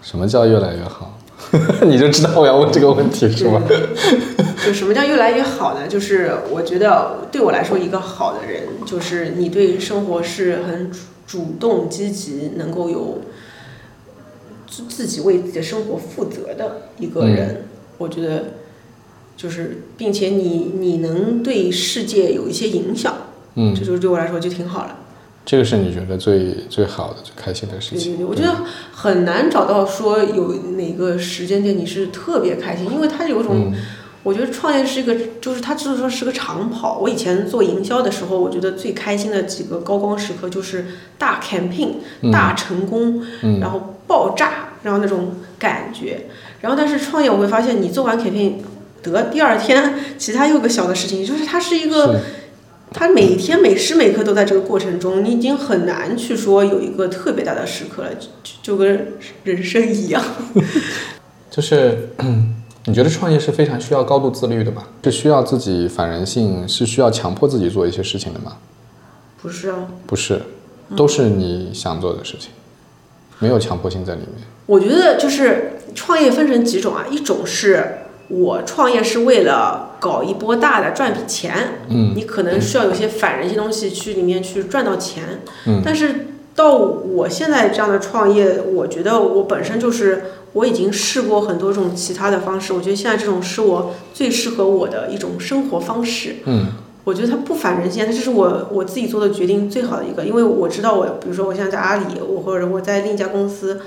[0.02, 1.17] 什么叫越来越好？
[1.86, 3.62] 你就知道我要问这个问题是吗？
[4.66, 5.88] 就什么叫越来越好呢？
[5.88, 13.22] 就是我觉得对我来说，一个好的人，就是你对生活是很主主动、积极，能够有
[14.70, 17.64] 自自己为自己的生活负责的一个人。
[17.98, 18.54] 我觉得
[19.36, 23.14] 就是，并且你你能对世界有一些影响，
[23.56, 25.00] 嗯这，就是对我来说就挺好了。
[25.48, 28.18] 这个是你觉得最最好的、最开心的事情。
[28.18, 33.72] 对对对，我觉得很难找到说有哪个时间点你是特别开心，因为它有种。
[33.72, 33.74] 嗯
[34.24, 37.00] 我觉得创业是一个，就是它就是说是个长跑。
[37.00, 40.86] 我以前做营销的时候，我觉得最开心的几个高光时刻就是
[41.18, 46.26] 大 campaign、嗯大成功，嗯然后爆炸，然后那种感觉。
[46.60, 48.56] 然后但是创业我会发现，你做完 campaign
[49.02, 52.20] 得第二天， 其他又个小的事情，就是它是一个，是
[52.98, 60.24] 它每天每时每刻都在这个过程中，你已经很难去说有一个特别大的时刻了，就就就跟人生一样。
[61.52, 62.10] 就是，
[62.86, 64.84] 你觉得创业是非常需要高度自律的吗？
[65.04, 68.58] 是需要自己反人性，是需要强迫自己做一些事情的吗？
[69.42, 70.42] 不是啊，不是，
[70.96, 72.50] 都是你想做的事情，
[73.38, 74.48] 没有强迫性在里面。
[74.66, 77.97] 我觉得就是创业分成几种啊，一种是
[78.30, 82.14] 我创业是为了搞一波大的赚笔钱，嗯。
[82.16, 85.82] 你可能需要有些反人性东西去里面去赚到钱，嗯。
[85.84, 96.38] 但是到我现在这样的创业，我觉得我本身就是我已经试过很多种其他的方式，我觉得现在这种是我最适合我的一种生活方式。
[96.46, 96.68] 嗯。
[97.04, 103.80] 我觉得它不反人性，这是我我自己做的决定最好的一个，因为我知道我，比如说我现在在阿里，我或者我在另一家公司，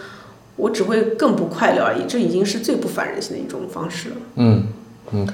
[0.57, 4.17] 我只会更不快乐而已，这已经是最不反人性的一种方式了。
[4.37, 4.67] 嗯
[5.15, 5.33] ，OK，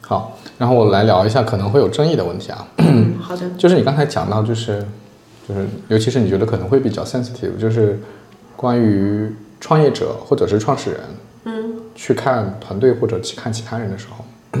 [0.00, 4.84] 好，然后我来聊一下可能会有争议的问题啊，嗯，好的， 就是你刚才讲到，就是
[5.48, 7.98] 就是，尤其是你觉得可能会比较 sensitive，就是
[8.56, 11.00] 关于创业者或者是创始人，
[11.44, 14.60] 嗯，去看团队或者去看其他人的时候，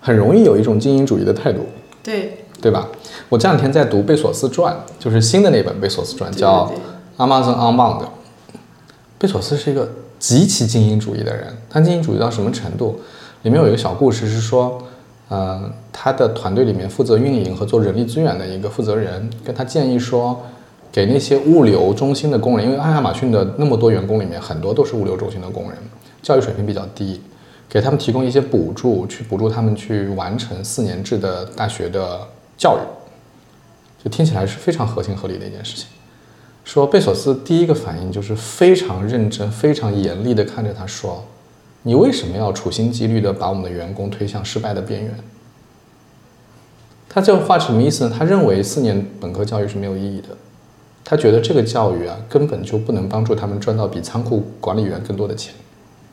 [0.00, 1.66] 很容易有一种精英主义的态度，
[2.02, 2.88] 对，对吧？
[3.28, 6.70] 我这两天在读贝索斯传，就是新的那本贝索斯传，对叫
[7.16, 8.06] Amazon Unbound。
[9.18, 9.88] 贝索斯是一个
[10.18, 13.00] 极其精英主义的人，他精英主义到什么程度？
[13.42, 14.82] 里面有一个小故事是说，
[15.28, 20.42] 呃，他的团队里面负责运营和做人力资源的一个负责人跟他建议说，
[20.90, 25.78] 给那些物流中心的工人，因为爱亚马逊的那么多员工里面很多都是物流中心的工人，
[26.22, 27.20] 教育水平比较低，
[27.68, 35.86] 给他们提供一些补助，去补助他们去完成四年制的大学的教育，就听起来是非常合情合理的一件事情。
[36.64, 41.24] 说贝索斯第一个反应就是非常认真、非常严厉地看着他说
[41.84, 45.14] ：“你为什么要处心积虑地把我们的员工推向失败的边缘？”
[47.08, 48.16] 他这话什么意思呢？
[48.18, 50.28] 他认为四年本科教育是没有意义的，
[51.04, 55.54] 他觉得这个教育啊根本就不能帮助他们赚到比仓库管理员更多的钱。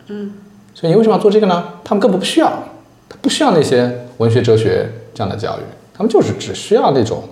[0.07, 0.33] 嗯，
[0.75, 1.79] 所以你为什么要做这个呢？
[1.83, 2.51] 他们根本不需要，
[3.09, 7.23] 他不需要那些文学、哲学这样的教育，他们就是只需要那种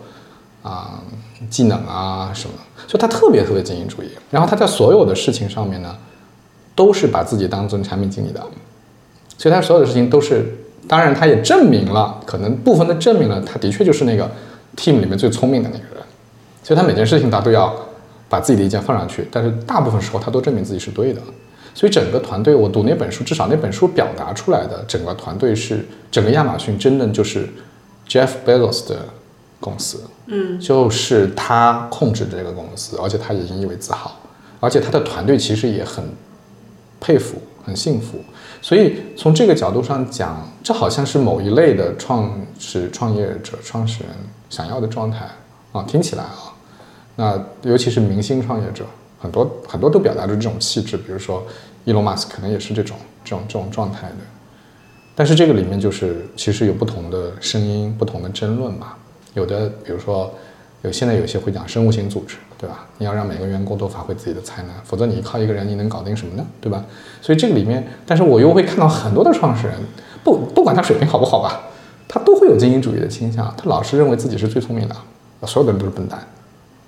[0.63, 0.98] 啊、
[1.49, 2.53] 技能啊什么，
[2.87, 4.09] 所以他特别特别精英主义。
[4.29, 5.95] 然后他在所有的事情上面呢，
[6.75, 8.41] 都是把自己当做产品经理的，
[9.37, 10.45] 所以他所有的事情都是，
[10.87, 14.29] 当然他也证明了，可能部分的证明了他的确就是那个
[14.77, 16.03] team 里面最聪明的那个人，
[16.63, 17.75] 所以他每件事情他都要
[18.29, 21.21] 把自己的意见放上去，但是大部分时候他都证明自己是对的。
[21.75, 27.47] 所以整个团队，我读那本书，至少那本书表达出来的整个团队是整个亚马逊真的就是
[28.07, 28.97] Jeff Bezos 的
[29.59, 34.17] 公司，嗯，就是他控制这个公司，而且他也引以为自豪，
[34.59, 36.03] 而且他的团队其实也很
[36.99, 38.19] 佩服、很幸福。
[38.61, 44.13] 所以从这个角度上讲，这好像是某一类的创始创业者、创始人
[44.49, 45.29] 想要的状态
[45.71, 46.53] 啊，听起来啊，
[47.15, 48.85] 那尤其是明星创业者，
[49.19, 51.45] 很多很多都表达出这种气质，比如说
[51.85, 54.15] 伊隆马斯克可能也是这种这种这种状态的。
[55.15, 58.95] 但是这个里面就是其实有不同的声音、不同的争论嘛。
[59.33, 60.33] 有的比如说
[60.81, 62.85] 有现在有些会讲生物型组织，对吧？
[62.97, 66.45] 你要让每个员工都发挥自己的才能，否则你靠一个人你能搞定什么呢？
[66.61, 66.83] 对吧？
[67.21, 69.75] 所以这个里面，但是我又会看到很多的创始人，
[70.23, 71.61] 不不管他水平好不好吧，
[72.07, 74.95] 他都会有精英主义的倾向，他老是认为自己是最聪明的，
[75.45, 76.19] 所有的人都是笨蛋。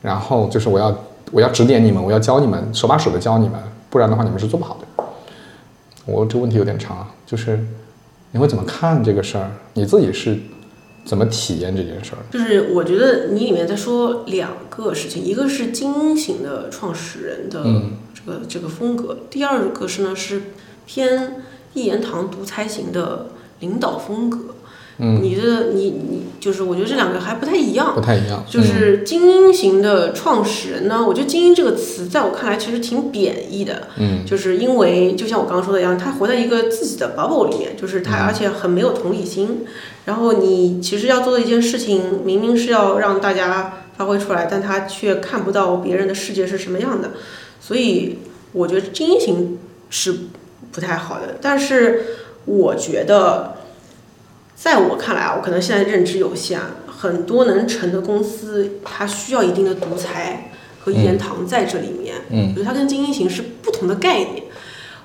[0.02, 0.98] 然后就是我要
[1.32, 5.04] 我要指点你们，我要教你们，手把手的教你们，不然的话你们是做不好的。
[6.06, 7.60] 我这问题有点长，就是
[8.32, 9.52] 你会怎么看这个事儿？
[9.74, 10.39] 你自己是
[11.04, 12.22] 怎么体验这件事儿？
[12.32, 20.43] 就是我觉得你里面在说两个事情，一个是精英型的创始人的嗯这个、这个风格，第二个是呢是
[20.86, 21.43] 偏
[21.74, 24.56] 一言堂独裁型的领导风格。
[24.98, 28.02] 嗯，你的你你就是我觉得这两个还不太一样不。
[28.02, 28.44] 太一样。
[28.48, 39.66] 就是精英型的创始人呢，我觉得“精英”这个词在我看来其实挺贬义的，嗯就是因为就像我刚刚说的一样，他活在一个自己的 bubble 里面，就是他嗯而且很没有同理心。
[40.06, 47.12] 然后你其实要做的一件事情，明明是要让大家发挥出来，但他却看不到别人的世界是什么样的。
[47.60, 48.18] 所以
[48.52, 50.16] 我觉得精英型是
[50.72, 52.02] 不太好的，但是
[52.46, 53.58] 我觉得，
[54.56, 62.16] 在我看来啊，我可能现在认知有限，很多能成的公司，它需要一定的独裁和一言堂在这里面。
[62.30, 64.43] 嗯就是它跟精英型是不同的概念。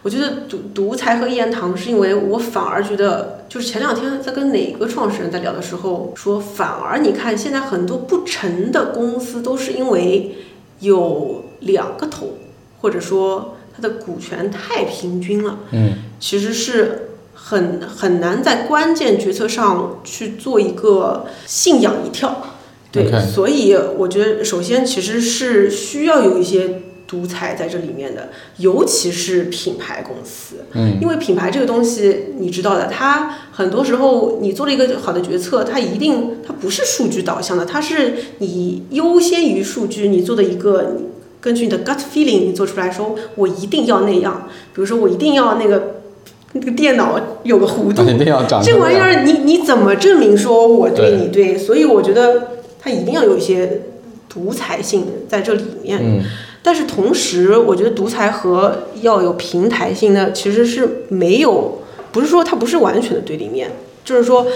[0.02, 10.36] 我觉得独独裁和一言堂，是因为我反而觉得，就是前两天在跟哪个创始人在聊的时候说，反而你看现在很多不成的公司都是因为
[10.78, 12.38] 有两个头，
[12.80, 17.05] 或者说它的股权太平均了，嗯其实是
[17.48, 22.54] 很很难在关键决策上去做一个信仰一跳。
[22.90, 30.64] 对所以我觉得首先其实是需要有一些独裁在这里面的，尤其是品牌公司。
[30.72, 40.96] 嗯因为品牌这个东西，你知道的，它很多时候你做了一个好的决策，它一定它不是数据导向的，它是你优先于数据，你做的一个
[41.40, 45.95] 根据你的 gut feeling 你做出来说，我一定要那样，比如说我一定要那个
[46.58, 51.56] 那个电脑有个弧度，一定要长这玩意儿你你怎么证明说我对你对？
[51.56, 52.48] 所以我觉得
[52.80, 53.82] 它一定要有一些
[54.28, 56.00] 独裁性在这里面。
[56.02, 56.22] 嗯
[56.66, 61.78] 但是同时，我觉得独裁和要有平台性呢，其实是没有，
[62.10, 63.70] 不是说它不是完全的对立面，
[64.04, 64.48] 就是说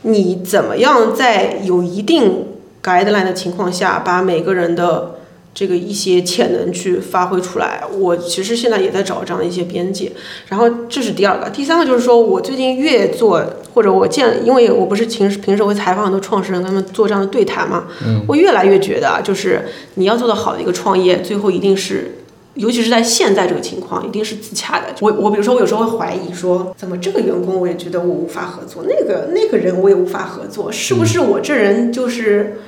[0.00, 2.46] 你怎么样在有一定
[2.82, 5.16] guideline 的情况下，把每个人的
[5.52, 7.82] 这个一些潜能去发挥出来。
[7.98, 10.10] 我其实现在也在找这样的一些边界。
[10.48, 13.44] 然后这是第二个，第三个就是说我最近越做，
[13.74, 22.16] 或者我见，因为我不是平时平时会采访很多创始人，跟他们做这样的对谈嘛，嗯，我越来越觉得啊，就是你要做的好的一个创业，最后一定是。
[22.54, 24.86] 尤其是在现在这个情况，一定是自洽的。
[25.00, 32.58] 我我比如说，我有时候会怀疑说，怎么这个员工我也觉得我无法合作，那个那个人我也无法合作，是不是我这人就是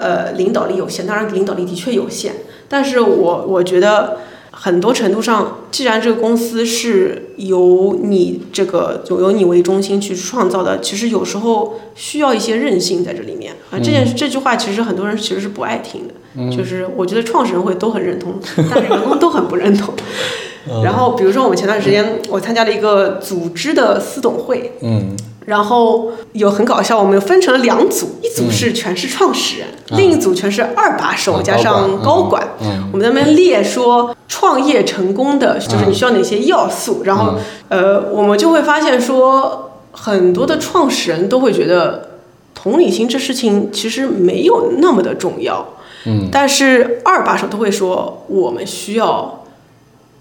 [0.00, 1.06] 呃领导力有限？
[1.06, 2.32] 当然领导力的确有限，
[2.68, 4.16] 但是我我觉得
[4.50, 13.78] 很多程度上，既然这个公司是由你这个由由你为中心去创造的，其实有时候需要一些韧性在这里面啊。
[13.78, 18.34] 这件事这句话其实很多人其实是不爱听的，就是我觉得创始人会都很认同，
[18.70, 19.94] 但是员工都很不认同。
[20.84, 25.16] 然后比如说我们前段时间我参加了一个组织的私董会，嗯
[25.50, 29.66] 然后有很搞笑，我们分成了两组，一组是全是创始人，
[29.98, 32.22] 另一组全是二把手、啊加上高管。
[32.22, 32.48] 高管。
[32.60, 32.88] 嗯。
[32.92, 37.34] 我们在那边列说创业成功的就是你需要哪些要素，然后
[37.68, 42.10] 呃，我们就会发现说很多的创始人都会觉得
[42.54, 45.66] 同理心这事情其实没有那么的重要，
[46.06, 49.39] 嗯，但是二把手都会说我们需要。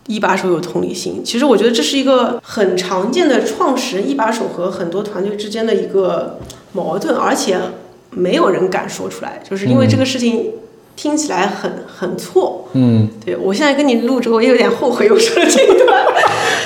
[0.10, 6.40] 一把手有同理心，其实我觉得这是一个很常见的创始人一把手和很多团队之间的一个
[6.72, 7.60] 矛盾，而且
[8.10, 10.54] 没有人敢说出来，就是因为这个事情
[10.96, 12.68] 听起来很很错。
[12.74, 16.04] 嗯，对我现在跟你录之后，我也有点后悔我说了这一段。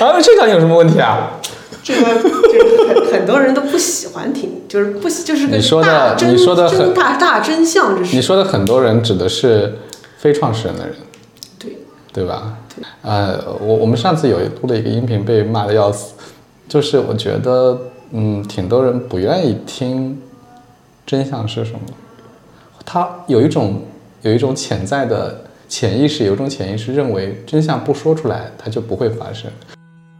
[0.00, 1.38] 啊，这段有什么问题啊？
[1.82, 9.74] 这个就是很很多人都不喜欢听，就是不喜就是个你说的大真你说的很真大大真相，这是你说的很多人指的是
[10.16, 10.94] 非创始人的人，
[12.14, 12.56] 对对吧？
[13.02, 16.14] 呃，我我们上次有录了一个音频被骂的要死，
[16.68, 17.76] 就是我觉得，
[18.12, 20.16] 嗯，挺多人不愿意听
[21.04, 21.80] 真相是什么，
[22.86, 23.82] 他有一种
[24.22, 29.50] 有一种潜在的潜意识，有一种潜意识认为真相不说出来，它就不会发生。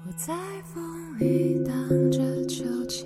[0.04, 0.34] 我在
[0.74, 0.82] 风
[1.20, 3.04] 里荡着秋千，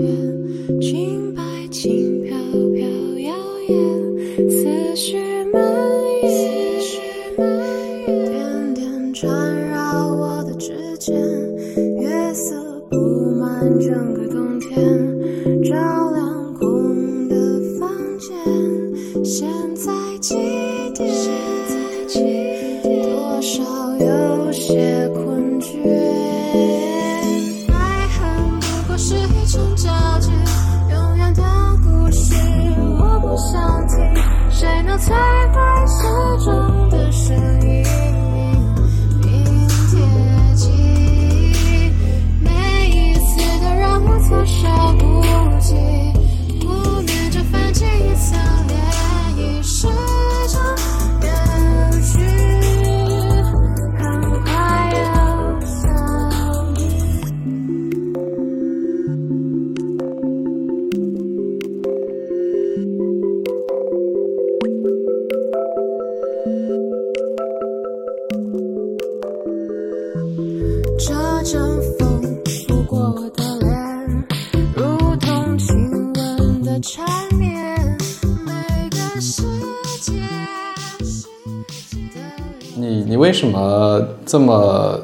[84.29, 85.01] 这么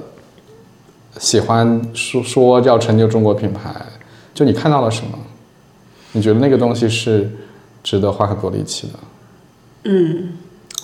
[1.19, 3.75] 喜欢说说要成就中国品牌？
[4.35, 5.19] 就你看到了什么？
[6.13, 7.31] 你觉得那个东西是
[7.83, 8.93] 值得花很多力气的？
[9.85, 10.35] 嗯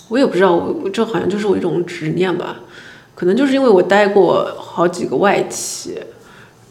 [0.09, 2.61] 我也不知道，我这好像就是我一种执念吧，
[3.15, 5.99] 可能就是因为我待过好几个外企，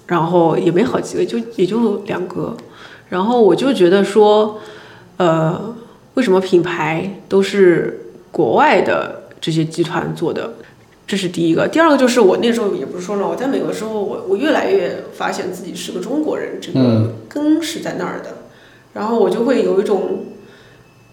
[0.07, 2.57] 然后也没好几个，就也就两个，
[3.09, 4.59] 然后我就觉得说，
[5.17, 5.75] 呃，
[6.15, 10.53] 为什么品牌都是国外的这些集团做的？
[11.09, 18.29] 这是第一个，第二个就是我那时候也不是说了，我在美国的时候，我我越来越发现自己是个中国人，这个根是在那儿的，
[18.93, 20.25] 然后我就会有一种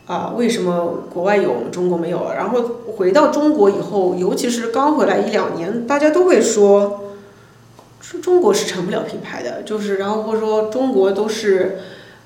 [0.04, 2.30] 啊，为什么国外有，我们中国没有？
[2.36, 2.60] 然后
[2.98, 7.14] 回到中国以后，尤其是刚回来一两年，大家都会说，
[8.02, 11.78] 说中国是成不了品牌的，就是然后或者说中国都是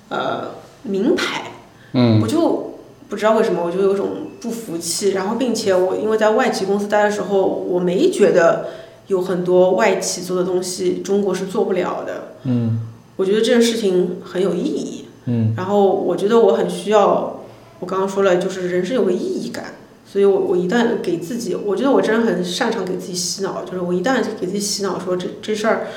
[0.09, 1.53] 呃名牌，
[1.93, 2.21] 嗯。
[2.21, 4.09] 我就不知道为什么，我就有种
[4.41, 5.11] 不服气。
[5.11, 8.69] 然后，并且我因为在外企公司待的时候，我没觉得
[9.07, 12.35] 有很多外企做的东西，中国是做不了的。
[12.45, 12.87] 嗯
[13.17, 15.05] 我觉得这件事情很有意义。
[15.27, 17.43] 嗯然后我觉得我很需要，
[17.79, 19.75] 我刚刚说了，就是人生有个意义感，
[20.07, 25.89] 所以我我一旦给自己，我觉得我真的很擅长给自己洗脑，就是我一旦给自己洗脑说这这事儿，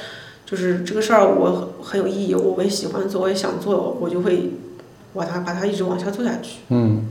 [0.46, 4.52] 就是这个事儿我很很有意义，我也喜欢做，我也想做，我就会
[5.14, 6.60] 把它把它一直往下做下去。
[6.70, 7.06] 嗯，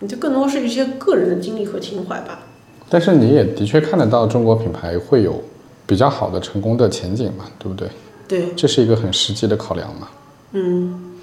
[0.00, 2.40] 你就更多是一些个人的经历和情怀吧。
[2.88, 5.42] 但是你也的确看得到中国品牌会有
[5.86, 7.88] 比较好的成功的前景嘛，对不对？
[8.28, 10.08] 对，这是一个很实际的考量嘛。
[10.52, 11.14] 嗯，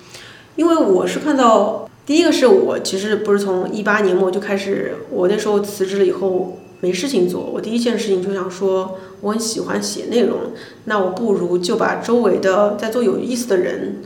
[0.56, 10.38] 因为我是看到，第一个是我其实不是从一八年末就开始，我那时候辞职了以后没事情做，我第一件事情就想说，我很喜欢写内容，
[10.86, 14.02] 那我不如就把周围的在做有意思的人，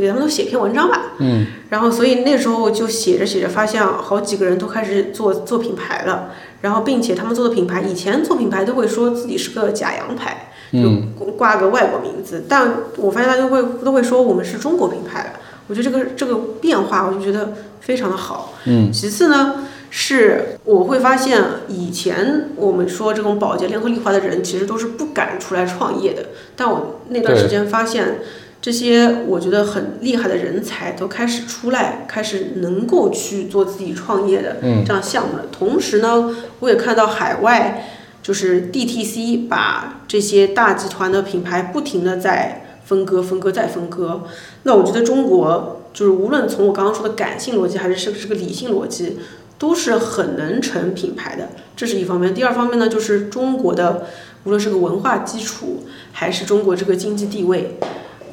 [0.00, 1.12] 给他们都写篇文章吧。
[1.18, 6.30] 嗯然后所以那时候就写着写着，发现好几个人都开始做做品牌了，
[6.62, 15.30] 然后并且他们做的品牌，以前做品牌都会说自己是个假洋牌，嗯就挂个外国名字，但我发现大家都会都会说我们是中国品牌了。
[15.66, 18.54] 我觉得这个这个变化，我就觉得非常的好。
[18.64, 26.30] 嗯其次呢，是我会发现以前我们说这种保洁联合利华的人，其实都是不敢出来创业的。
[26.56, 28.20] 但我那段时间发现，
[28.68, 35.46] 这些我觉得很厉害的人才都开始出来，开始能够去做自己创业的嗯这样项目了。
[35.50, 37.88] 同时呢，我也看到海外
[38.22, 44.24] 就是 DTC 把这些大集团的品牌不停的在分割、分割再分割。
[44.64, 49.18] 那我觉得中国就是无论从我刚刚说的感性逻辑，还是是不是个理性逻辑，
[49.56, 52.34] 都是很能成品牌的，这是一方面。
[52.34, 54.08] 第二方面呢，就是中国的
[54.44, 57.78] 无论是个文化基础，还是中国这个经济地位，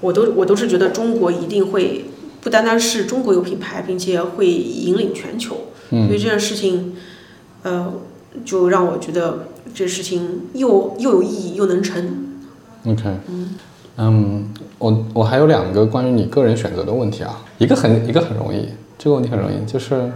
[0.06, 2.06] 我都我都是觉得中国一定会
[2.42, 5.56] 不单单是中国有品牌，并且会引领全球。
[5.90, 6.96] 所以嗯这件事情，
[7.64, 7.92] 呃，
[8.44, 11.96] 就让我觉得这事情又又有意义又能成。
[12.88, 13.04] ，OK，
[13.98, 18.68] 嗯，我我还有两个关于你个人选择的问题啊，一个很一个很容易，
[19.00, 20.12] 这个问题很容易，就是，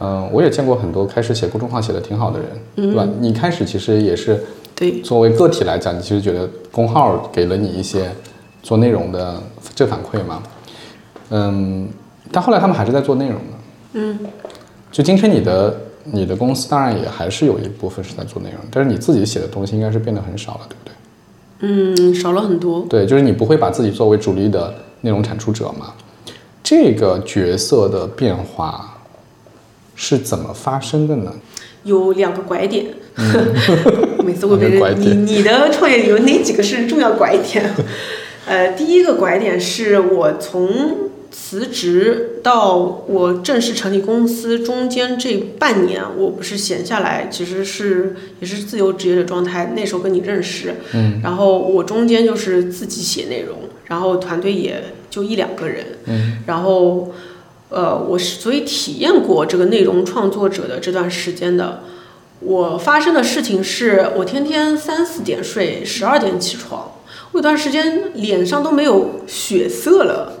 [0.00, 3.06] 嗯、我也见过很多开始写公众号写的挺好的人，对吧？
[3.20, 4.42] 你开始其实也是
[4.74, 8.10] 对，作为个体来讲，你其实觉得公号给了你一些
[8.64, 9.40] 做内容的
[9.74, 10.42] 正反馈嘛，
[11.28, 11.86] 嗯，
[12.32, 13.42] 但后来他们还是在做内容的，
[13.92, 14.18] 嗯，
[14.90, 20.94] 就今天你的你的公司当然也还是有一部分是在做内容，但是你自己写的东西应该是变得很少了，对不对？
[21.60, 22.86] 嗯，少了很多。
[22.88, 25.92] 对，就是你不会把自己作为主力的内容产出者嘛？
[26.62, 28.98] 这个角色的变化
[29.94, 31.30] 是怎么发生的呢？
[31.82, 32.86] 有两个拐点，
[34.24, 37.70] 每次会被两个拐人你点你的创业有哪几个是重要拐点？
[38.46, 49.72] 呃，第一个拐点是我从辞职到我正式成立公司中间这半年，我不是闲下来，其实是也是自由职业的状态。
[49.74, 57.12] 那时候跟你认识，嗯，然后我中间就是自己写内容，然后团队也就一两个人，嗯，然后
[57.70, 61.82] 呃，我是所以体验过这个内容创作者的这段时间的。
[62.40, 66.93] 我发生的事情是我天天三四点睡，十二点起床，我
[67.34, 70.34] 有段时间脸上都没有血色了，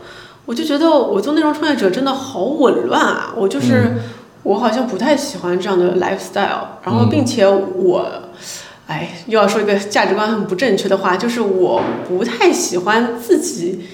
[0.46, 3.34] 我就觉得我做内容创业者真的好紊乱啊！
[3.36, 3.96] 我就是、
[4.44, 8.06] 我好像不太喜欢这样的 lifestyle，然后并且我，
[8.86, 13.86] 哎，又要说一个价值观很不正确的话，就是我不太喜欢自己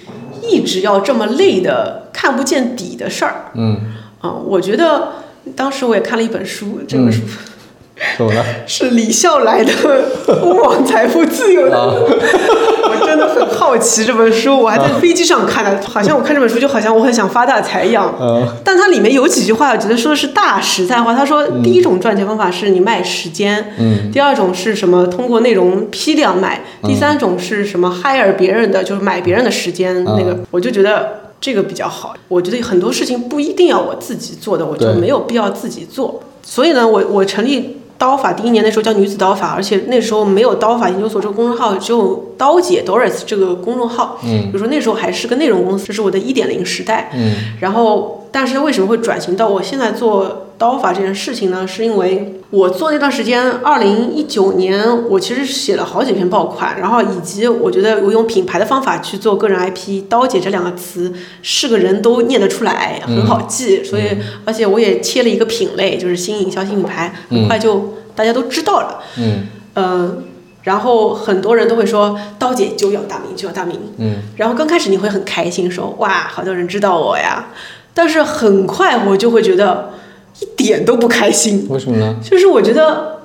[0.42, 3.52] 一直要这么累的看不见底的事儿。
[3.54, 3.80] 嗯，
[4.20, 5.12] 啊、我觉得
[5.56, 7.22] 当时我也看了一本书，这本书
[8.20, 8.44] 怎么了？
[8.66, 9.72] 是李笑来的
[10.40, 18.14] 《通往财富自由 我真的很好奇这本书，我还在飞机上看的，好像我看这本书就好像我很想发大财一样。
[18.20, 21.14] 嗯但它里面有几句话，我觉得说的是大实在话。
[21.14, 25.06] 他说，第一种赚钱方法是你卖时间，嗯，第二种是什么？
[25.06, 30.04] 通过内容批量卖，第三种是什么？hire 别人的，就是买别人的时间。
[30.04, 32.14] 那个我就觉得这个比较好。
[32.28, 36.22] 我觉得很多事情不一定要我自己做的，我就对没有必要自己做。
[36.42, 37.79] 所以呢，我我成立。
[38.00, 44.18] 刀法第一年那时候叫女子刀法，而且那时候没有刀法研究所这个公众号，只有刀姐 Doris 这个公众号。
[44.24, 47.10] 嗯，比如说那时候还是个内容公司，这是我的一点零时代。
[47.14, 51.66] 嗯然后，但是为什么会转型到我现在做刀法这件事情呢？
[51.66, 64.02] 是因为我做那段时间，二零一九年，我其实写了好几篇爆款，然后以及我觉得我用品牌的方法去做个人 IP，刀姐这两个词是个人都念得出来，很好记，所以
[64.44, 69.02] 而且我也切了一个品类，就是新营销新品牌，很快就大家都知道了。
[69.16, 69.46] 嗯
[69.76, 70.24] 嗯，
[70.64, 73.80] 然后很多人都会说刀姐就要大名，就要大名。
[73.96, 77.46] 嗯然后刚开始你会很开心，说哇，好多人知道我呀。
[77.94, 79.90] 但是很快我就会觉得
[80.40, 82.16] 一点都不开心，为什么呢？
[82.22, 83.20] 就是我觉得，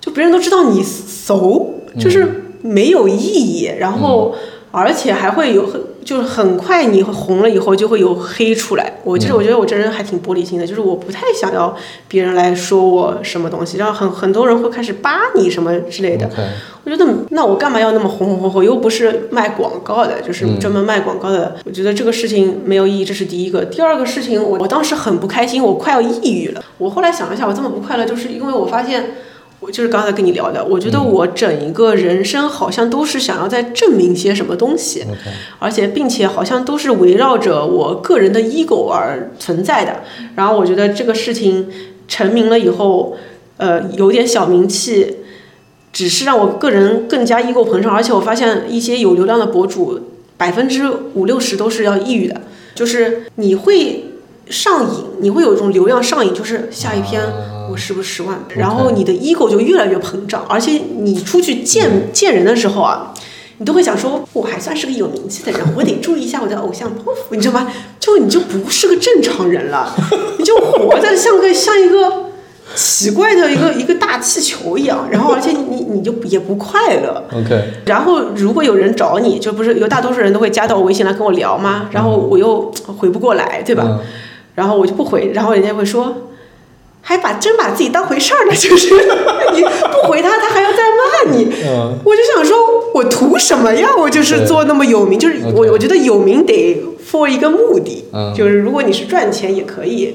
[0.00, 4.34] 就别人都知道你怂，就是没有意义，然后
[4.76, 8.92] 而且还会有很就是很快你红了以后就会有黑出来。
[9.02, 11.74] 我其实我觉得我这人还挺玻璃心的，就是我不太想要
[12.06, 16.28] 别人来说我什么东西，然后很很多人会开始扒你什么之类的。
[16.84, 18.62] 我觉得那我干嘛要那么红红火火？
[18.62, 21.56] 又不是卖广告的，就是专门卖广告的。
[21.64, 23.64] 我觉得这个事情没有意义，这是第一个。
[23.64, 26.62] 第二个事情，我我当时很不开心，我快要抑郁了。
[26.78, 29.12] 我后来想了一下，我这么不快乐，就是因为我发现。
[29.66, 35.04] 我就是刚才跟你聊的，我觉得我整一个人生好像都是想要在证明些什么东西
[35.58, 40.04] 而且并且好像都是围绕着我个人的 ego 而存在的。
[40.36, 41.68] 然后我觉得这个事情
[42.06, 43.16] 成名了以后，
[43.56, 45.16] 呃，有点小名气，
[45.92, 47.92] 只是让我个人更加 ego 膨胀。
[47.92, 50.00] 而且我发现一些有流量的博主，
[50.36, 52.40] 百分之五六十都是要抑郁的，
[52.76, 54.12] 就是你会
[54.48, 57.20] 上瘾，你会有一种流量上瘾，就是下一篇
[57.70, 63.12] 我是不是十万，然后你的 ego 就越来越膨胀，而且你出去见见人的时候啊。
[63.58, 67.66] 你都会想说，我还算是个有名气的人，我得注意一下我的偶像包袱，你知道吗？
[67.98, 69.90] 就你就不是个正常人了，
[70.36, 72.26] 你就活的像个像一个
[72.74, 77.24] 奇怪的一个一个大气球一样，然后而且你你就也不快乐。
[77.32, 81.88] OK，然后如果有人找你，就不是有大多数人都会加到我微信来跟我聊吗？
[81.92, 83.84] 然后我又回不过来，对吧？
[83.88, 84.00] 嗯
[84.54, 86.14] 然后我就不回，然后人家会说。
[87.08, 88.92] 还把真把自己当回事儿了， 就是
[89.54, 91.44] 你不回他，他还要再骂你。
[91.64, 92.56] 嗯我就想说，
[92.94, 93.90] 我图什么呀？
[93.96, 100.14] 我就是做那么有名，就是我我觉得有名得 for 一个目的，嗯就是如果你是赚钱也可以。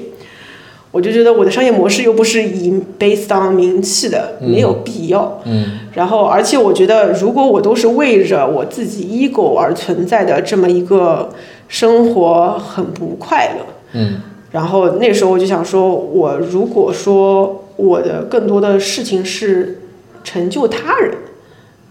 [0.90, 5.40] 我就觉得我的商业模式又不是以 based on 名气的，没有必要。
[5.46, 11.30] 嗯然后，而且我觉得，如果我都是为着我自己 ego 而存在的这么一个
[11.66, 13.64] 生活，很不快乐。
[13.94, 14.20] 嗯
[14.52, 19.80] 然后那时候我就想说，我如果说我的更多的事情是
[20.22, 21.14] 成就他人，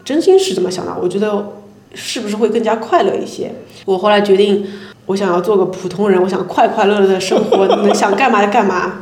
[0.05, 1.53] 真心是这么想的，我觉得
[1.93, 3.51] 是不是会更加快乐一些？
[3.86, 4.66] 我后来决定，
[5.07, 9.01] 我想要做个普通人，我想快快乐乐的生活，能想干嘛就干嘛。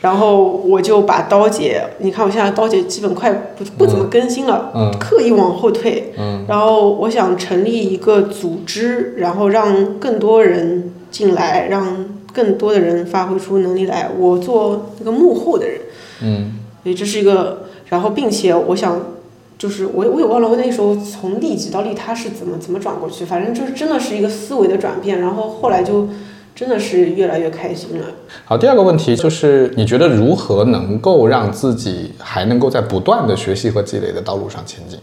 [0.00, 6.12] 然后我就把刀姐，你看我现在刀姐基本快不不怎么更新了，嗯刻意往后退。
[6.18, 14.10] 嗯然后我想成立一个组织，然后让更多人进来，让更多的人发挥出能力来。
[14.18, 15.80] 我做那个幕后的人，
[16.22, 16.52] 嗯
[16.82, 19.00] 所以这是一个，然后并且我想，
[19.56, 26.08] 就是我我也忘了我那时候从利己到利他是怎么怎么转过去，反正就是真的是一个思维的转变，然后后来就
[26.54, 28.06] 真的是越来越开心了。
[28.44, 34.98] 好，第二个问题就是，你觉得如何能够让自己还能够在不断的学习和积累的道路上前进？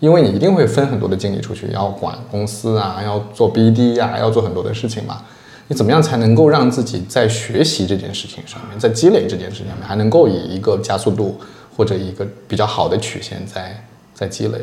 [0.00, 5.22] 因为你一定会分很多的精力出去，要管公司啊，要做 BD 呀、要做很多的事情嘛。
[5.72, 11.40] 你怎么样才能够让自己在学习这件事情上面，在积累这件事情上面，还能够以一个加速度
[11.74, 14.58] 或者一个比较好的曲线在在积累？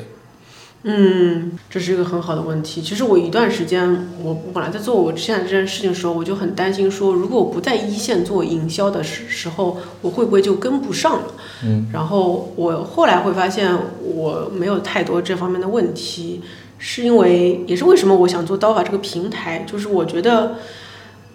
[0.84, 2.80] 嗯，这是一个很好的问题。
[2.80, 11.34] 其实我一段时间，我我本来在做我现在这件事情的时候，我就很担心说，如果我不在一线做营销的时时候，我会不会就跟不上了？
[11.64, 16.42] 嗯，然后我后来会发现我没有太多这方面的问题，
[16.78, 20.56] 是因为也是为什么我想做刀法这个平台，就是我觉得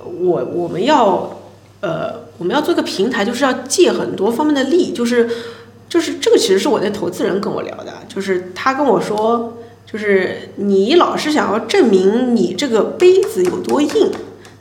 [0.05, 1.41] 我我们要
[1.81, 5.29] 呃我们要做一个平台，就是要借很多方面的力，就是
[5.89, 9.59] 就是这个其实是我的投资人跟我聊的，就是他跟我说，
[9.91, 14.11] 就是你老是想要证明你这个杯子有多硬，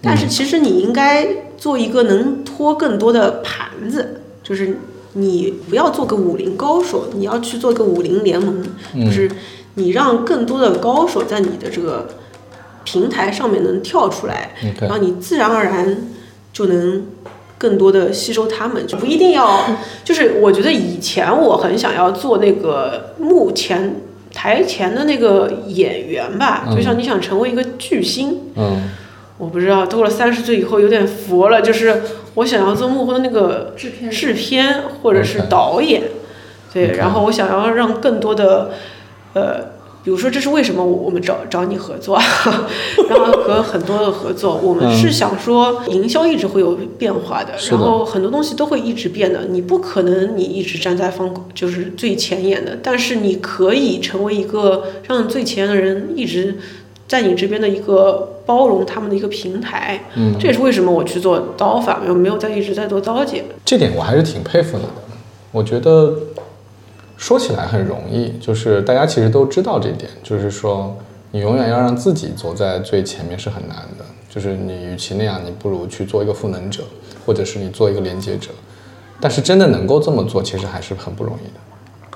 [0.02, 1.28] 但是其实你应该
[1.58, 4.78] 做一个能托更多的盘子，就是
[5.14, 8.64] 你不要做个武林高手，你要去做个武林联盟，
[8.94, 9.30] 就是
[9.76, 12.08] 你让更多的高手在你的这个
[12.94, 14.52] 平台上面能跳出来
[14.88, 15.98] 然后你自然而然
[16.54, 17.08] 就能
[17.58, 19.66] 更多的吸收他们，就不一定要，
[20.04, 23.96] 就是我觉得以前我很想要做那个幕前
[24.32, 28.92] 台前的那个演员吧，就像你想成为一个巨星，嗯。
[29.40, 32.02] 我不知道，到了三十岁以后有点佛了，就是
[32.36, 36.04] 我想要做幕后的那个制片制片或者是导演，
[36.72, 38.70] 对然后我想要让更多的，
[39.34, 39.73] 呃，
[40.04, 42.20] 比如说这是为什么我们找找你合作，
[43.10, 56.58] 然后和很多的合作，我们是想说营销一直会有变化的，然后很多东西都会一直变的，你不可能你一直站在方就是最前沿的，但是你可以成为一个让最前沿的人一直
[57.08, 63.44] 在你这边的一个包容他们的一个平台，嗯，这也是为什么我去做刀法，没有没有在一直在做刀姐。
[63.64, 64.90] 这点我还是挺佩服你的。
[65.52, 66.14] 我觉得
[67.24, 70.94] 说起来很容易，就是大家其实都知道这一点，就是说
[71.32, 74.04] 你永远要让自己走在最前面是很难的。
[74.30, 76.84] 就是你与其那样，你不如去做一个赋能者，
[77.26, 78.50] 或者是你做一个连接者。
[79.22, 81.62] 但是真的能够这么做，其实还是很不容易的。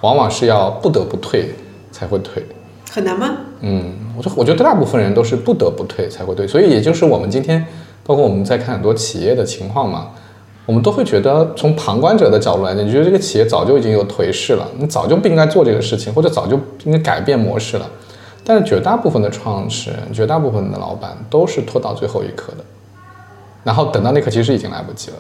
[0.02, 1.52] 往往是要不得不退
[1.90, 2.46] 才会退。
[2.92, 3.38] 很难吗？
[3.62, 7.66] 嗯，我觉我觉得大部分人都是不得不退才会退，所以也就是我们今天，
[8.04, 10.10] 包括我们在看很多企业的情况嘛，
[10.68, 17.90] 我们都会觉得从旁观者的角度来讲，你觉得这个企业早就已经有颓势了，你早就不应该做这个事情，或者早就应该改变模式了。
[18.44, 22.64] 但是绝大部分的创始人，绝大部分的老板都是拖到最后一刻的，
[23.64, 25.18] 然后等到那刻其实已经来不及了，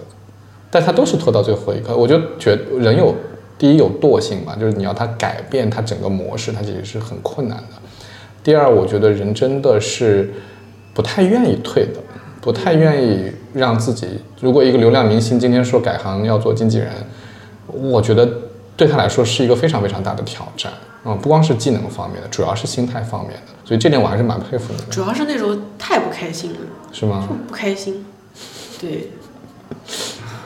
[0.70, 1.95] 但他都是拖到最后一刻。
[1.95, 3.16] 我就觉人有
[3.58, 7.74] 第一有惰性嘛，就是你要他改变他整个模式，他其实是很困难的。
[8.43, 10.30] 第二，我觉得人真的是
[10.93, 12.00] 不太愿意退的，
[12.39, 14.08] 不太愿意让自己。
[14.39, 16.91] 如果一个流量明星今天说改行要做经纪人，
[17.68, 18.28] 我觉得
[18.76, 20.72] 对他来说是一个非常非常大的挑战。
[21.05, 23.53] 嗯，不光是技能方面的，主要是心态方面的。
[23.64, 26.58] 所以这点我还是蛮佩服你的，主要是那时候太不开心了，
[26.91, 27.36] 是吗就？
[27.47, 28.05] 不开心。
[28.80, 29.12] 对，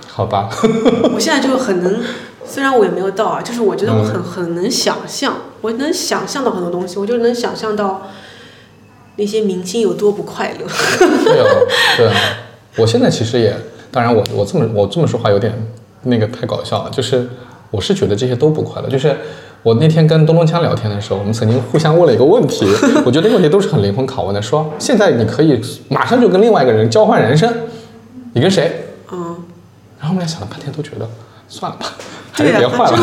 [0.07, 0.49] 好吧，
[1.13, 2.01] 我现在就很能，
[2.45, 8.03] 虽然我也没有到啊，就是我觉得我很很能想象，我能想象到很多东西，我就能想象到
[9.15, 10.67] 那些明星有多不快乐。
[10.99, 11.47] 对啊，
[11.97, 12.13] 对啊。
[12.77, 13.55] 我现在其实也，
[13.91, 15.53] 当然我我这么我这么说话有点
[16.03, 17.29] 那个太搞笑了，就是
[17.69, 19.15] 我是觉得这些都不快乐，就是。
[19.63, 22.65] 我那天跟东东锵聊天的时候，我们曾经互相问了一个问题，
[23.05, 27.47] 我觉得问题都是很灵魂拷问的，说现在你可以马上就跟另外一个人交换人生，
[28.33, 28.87] 你跟谁？
[29.11, 29.19] 嗯，
[29.99, 31.07] 然后我们俩想了半天，都觉得
[31.47, 31.85] 算了吧，
[32.31, 32.97] 还是、别换了，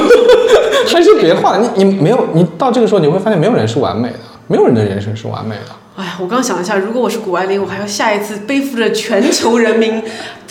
[0.88, 1.70] 还是别换了。
[1.76, 5.72] 你你没有，你到这个时候你会发现，没有人是完美的，没有人的人生是完美的。
[5.96, 10.02] 哎呀，我刚想一下，如果我是谷爱凌，我还要下一次背负着全球人民，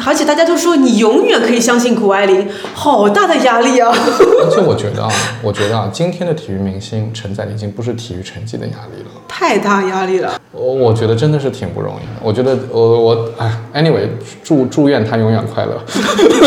[0.06, 3.94] 而且大家都说你永远可以相信谷爱凌，好大的压力啊！
[3.94, 9.10] 而且我觉得啊，我觉得啊，今天的体育明星承载的已经不是体育成绩的压力了。
[9.28, 10.39] 太大压力了。
[10.54, 12.22] 我我觉得真的是挺不容易的。
[12.22, 14.08] 我觉得我我哎，anyway，
[14.46, 15.78] 祝祝愿他永远快乐。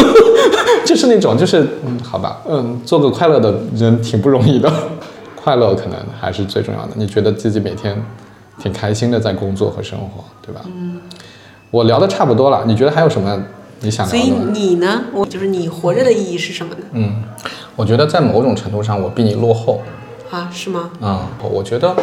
[0.87, 4.73] 就是那种就是嗯，好吧，嗯，做个快乐的人挺不容易的，
[5.35, 6.93] 快乐可能还是最重要的。
[6.95, 8.01] 你觉得自己每天
[8.59, 10.63] 挺开心的在工作和生活，对吧？
[10.67, 11.01] 嗯。
[11.71, 13.43] 我聊的差不多了，你觉得还有什么
[13.81, 14.51] 你想所以聊的吗？
[14.55, 15.05] 你呢？
[15.13, 16.81] 我就是你活着的意义是什么呢？
[16.93, 17.23] 嗯，
[17.75, 19.83] 我觉得在某种程度上我比你落后。
[20.31, 20.91] 啊，是吗？
[21.01, 21.95] 嗯，我觉得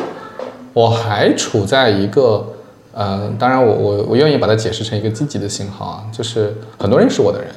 [0.73, 2.45] 我还处在一个，
[2.93, 7.49] 呃，当然我我我愿意把它解释成一个积极的信号啊，就是很多认识我的人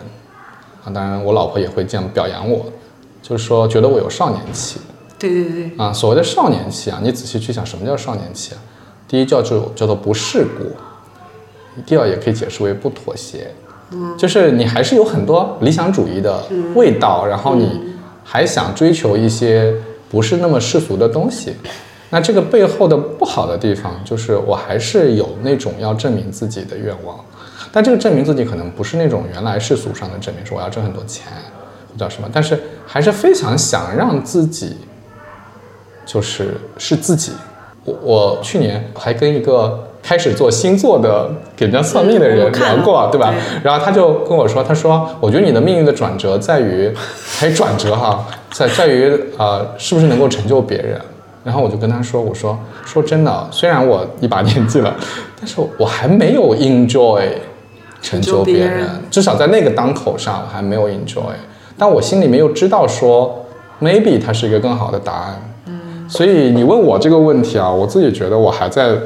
[0.84, 2.64] 啊，当然我老婆也会这样表扬我，
[3.20, 4.80] 就是说觉得我有少年气
[5.18, 5.92] 对对对，啊。
[5.92, 8.58] 所谓的少年气啊，你仔细去想，什么叫少年气啊？
[9.08, 13.52] 第一叫做叫做不世故，第二也可以解释为不妥协，
[14.18, 16.42] 就是你还是有很多理想主义的
[16.74, 17.94] 味道，然后你
[18.24, 19.72] 还想追求一些
[20.10, 21.54] 不是那么世俗的东西。
[22.10, 27.18] 那这个背后的不好的地方，就是我还是有那种要证明自己的愿望，
[27.70, 31.26] 但这个证明自己可能不是那种原来世俗上的证明，说我要挣很多钱
[31.92, 34.76] 或者什么，但是还是非常想让自己
[36.04, 37.32] 就是是自己。
[37.86, 43.32] 我我去年还跟一个开始做星座的给人家算命的人聊过，对吧？
[43.62, 46.92] 然后他就跟我说，他说我觉得你的命运的转折在于，
[47.38, 51.00] 还有转折哈，在在于呃是不是能够成就别人。
[51.42, 54.92] 然后我就跟他说，我说说真的，虽然我一把年纪了，
[55.38, 57.22] 但是我还没有 enjoy
[58.02, 61.22] 成就别人成就别人，至少在那个当口上我还没有 enjoy，
[61.78, 63.46] 但我心里面又知道说
[63.80, 65.40] maybe 它是一个更好的答案。
[66.06, 68.96] 嗯，所以你问我这个问题啊，我自己觉得我还在，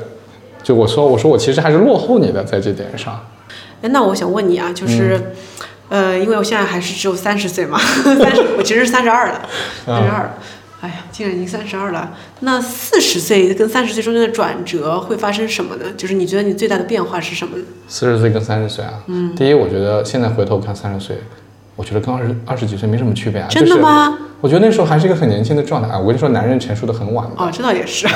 [0.63, 3.19] 就我说我说我其实还是落后你的在这点上。
[3.83, 5.33] 哎，那我想问你啊，就是，
[5.89, 9.49] 呃，因为我现在还是只有三十岁嘛， 三十，我其实是三十二了，
[9.87, 10.31] 三十二。
[10.83, 12.11] 哎呀，竟然已经三十二了。
[12.41, 15.85] 那四十岁跟三十岁中间的转折会发生什么呢？
[15.95, 17.65] 就是你觉得你最大的变化是什么呢？
[17.87, 21.19] 四十岁跟三十岁啊，嗯，第一，我觉得现在回头看三十岁，
[21.81, 23.49] 我觉得跟二十二十几岁没什么区别啊。
[23.49, 24.11] 真的吗？
[24.11, 25.99] 就是、我觉得那时候还是一个很年轻的状态啊。
[25.99, 28.07] 我跟你说，男人成熟的很晚的，哦，这倒也是。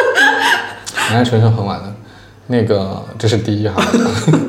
[1.10, 1.94] 男人成熟很晚的，
[2.46, 3.84] 那个这是第一哈。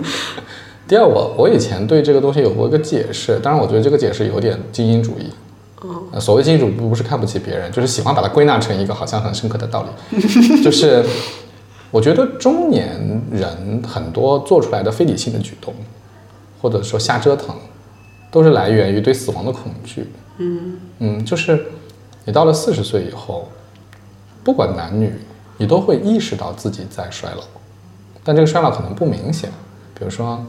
[0.88, 5.30] 第二，我我以前对这个东西有过一个解释，当然我觉得这个解释有点精英主义。
[6.12, 11.06] 呃所谓精英主义不是看不起别人，就是喜欢把它归纳成一个好像很深刻的道理，就是
[11.92, 12.90] 我觉得中年
[13.32, 15.74] 人很多做出来的非理性的举动，
[16.62, 17.56] 或者说瞎折腾，
[18.38, 20.08] 都是来源于对死亡的恐惧。
[20.38, 21.66] 嗯嗯，就是
[22.24, 23.50] 你到了四十岁以后，
[24.44, 25.12] 不管男女，
[25.58, 27.42] 你都会意识到自己在衰老，
[28.24, 29.50] 但这个衰老可能不明显。
[29.98, 30.40] 比如说，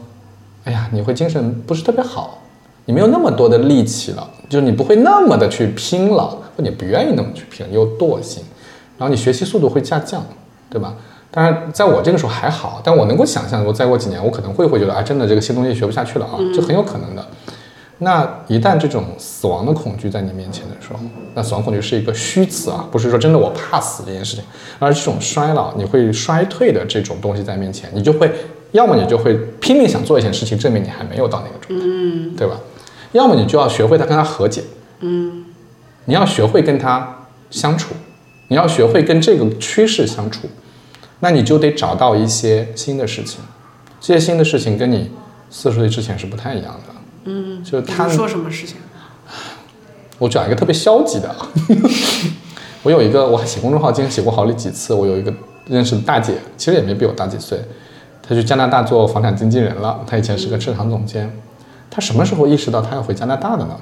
[0.65, 2.43] 哎呀，你会精神不是特别好，
[2.85, 6.25] 你没有那么多的力气了，就是你不会那么的去拼了，
[6.55, 8.43] 或你不愿意那么去拼，你有惰性，
[8.99, 10.23] 然后你学习速度会下降，
[10.69, 10.93] 对吧？
[11.31, 17.25] 当然，在我这个时候还好，但我能够想象，我再过几年，我可能会会觉得，啊，真的这个新东西学不下去了啊，这很有可能的。
[18.01, 20.99] 那一旦这种死亡的恐惧在你面前的时候，
[21.35, 24.45] 那死亡恐惧是一个虚词啊，不是说真的我怕死这件事情，
[24.79, 28.31] 而这种衰老你会衰退的这种东西在面前，你就会
[28.71, 32.57] 要么你就会拼命想做一件事情，证明你还没有到那个状态，嗯，对吧？
[33.11, 34.63] 要么你就要学会他跟他和解，
[35.01, 35.43] 嗯，
[36.05, 37.93] 你要学会跟他相处，
[38.47, 40.47] 你要学会跟这个趋势相处，
[41.19, 43.41] 那你就得找到一些新的事情，
[43.99, 45.11] 这些新的事情跟你
[45.49, 46.93] 四十岁之前是不太一样的。
[47.25, 48.77] 嗯，就是他说什么事情？
[50.17, 51.47] 我讲一个特别消极的，啊，
[52.83, 54.93] 我有一个我还写公众号，今天写过好几次。
[54.93, 55.33] 我有一个
[55.67, 57.61] 认识的大姐，其实也没比我大几岁，
[58.21, 60.03] 她去加拿大做房产经纪人了。
[60.05, 61.31] 她以前是个市场总监。
[61.89, 63.79] 她什么时候意识到她要回加拿大的呢？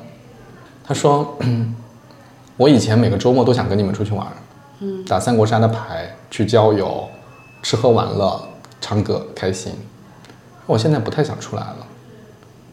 [0.83, 1.37] 她说
[2.55, 4.27] ：“我以前每个周末都想跟你们出去玩，
[4.79, 7.07] 嗯，打三国杀的牌，去郊游，
[7.63, 8.47] 吃喝玩乐，
[8.79, 9.73] 唱歌开心。
[10.67, 11.77] 我现在不太想出来了。”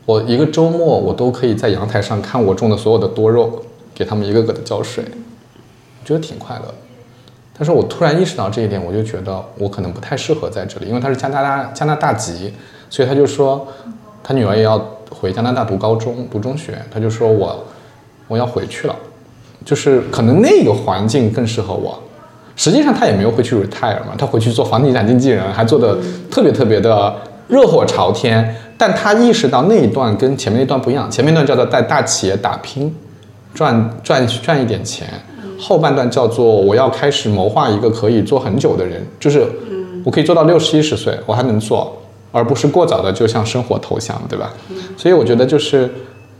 [0.06, 3.62] 我一个周末，我都可以在阳台上看我种的所有的多肉，
[3.94, 5.04] 给他们一个个的浇水，
[6.02, 6.74] 我觉得挺快乐。
[7.56, 12.52] 但是我突然意识到这一点，我就觉得我可能不太适合在这里，因为他是加拿大加拿大籍，
[12.90, 13.66] 所以他就说
[14.22, 14.78] 他女儿也要
[15.08, 17.64] 回加拿大读高中读中学，他就说我
[18.28, 18.96] 我要回去了，
[19.64, 21.98] 就是可能那个环境更适合我。
[22.56, 25.96] 实际上他也没有回去 retire 嘛，他回去做房地产经纪人，还做的
[26.30, 27.14] 特别特别的
[27.48, 28.54] 热火朝天。
[28.76, 32.92] 但他意识到那一段跟前面那段不一样，前面段叫做在大企业打拼，
[33.54, 35.08] 赚赚赚一点钱，
[35.60, 39.46] 后半段叫做我要开始谋划一个可以做很久的人，就是
[40.04, 41.96] 我可以做到六十一十岁，我还能做，
[42.32, 44.52] 而不是过早的就向生活投降，对吧？
[44.96, 45.88] 所以我觉得就是。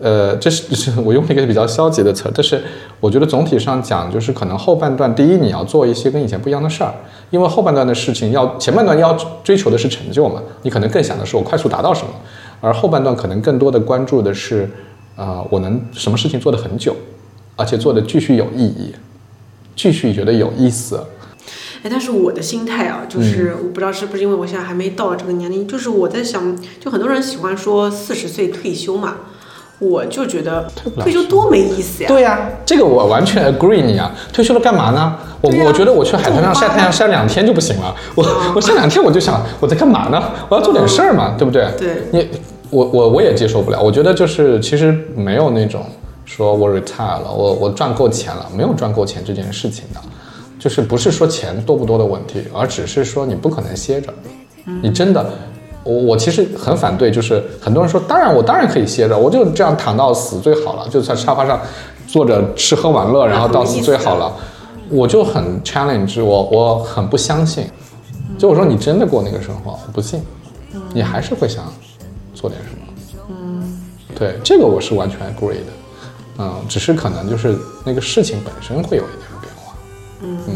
[0.04, 2.62] 呃，这是是我用了一个比较消极的词，但是
[3.00, 6.92] 我觉得总体上讲，就是可能后半段，第一你要做一些跟以前不一样的事儿，
[7.30, 12.12] 因为后半段的事情要前半段要追求的是成就嘛，你可能更想的是我快速达到什么，
[12.60, 14.68] 而后半段可能更多的关注的是，
[15.16, 16.94] 啊，我能什么事情做得很久，
[17.56, 18.94] 而且做的继续有意义，
[19.74, 21.02] 继续觉得有意思。
[21.82, 29.16] 哎，但是我的心态啊，就是我不知道是不是因为我现在还没到这个年龄，就是我在想，就很多人喜欢说四十岁退休嘛。
[29.80, 30.66] 我就觉得
[31.00, 32.08] 退休多没意思呀！
[32.08, 34.10] 对呀，这个我完全 agree 你啊！
[34.32, 35.16] 退休了干嘛呢？
[35.40, 37.94] 我我觉得我去海滩上晒太阳晒两天就不行了。
[38.14, 40.22] 我我晒两天我就想我在干嘛呢？
[40.48, 41.68] 我要做点事儿嘛，对不对？
[41.76, 41.96] 对。
[42.12, 42.28] 你
[42.70, 43.82] 我我我也接受不了。
[43.82, 45.84] 我觉得就是其实没有那种
[46.24, 50.00] 说我 retire 了，我我赚够钱了，没有赚够钱这件事情的，
[50.58, 54.14] 就是不是说钱多不多的问题，而只是说你不可能歇着，
[54.82, 55.26] 你真的。
[55.84, 61.60] 我我其实很反对，就是很多人说，当然我当然可以歇着，我就这样躺到死最好了，就在沙发上
[62.06, 64.32] 坐着吃喝玩乐，然后到死最好了。
[64.90, 67.66] 我就很 challenge，我我很不相信。
[68.36, 70.20] 就我说你真的过那个生活，我不信，
[70.92, 71.64] 你还是会想
[72.34, 73.26] 做点什么。
[73.30, 73.80] 嗯，
[74.18, 75.72] 对，这个我是完全 agree 的。
[76.38, 79.74] 嗯，只是可能就是那个事情本身会有一点变化。
[80.22, 80.54] 嗯嗯，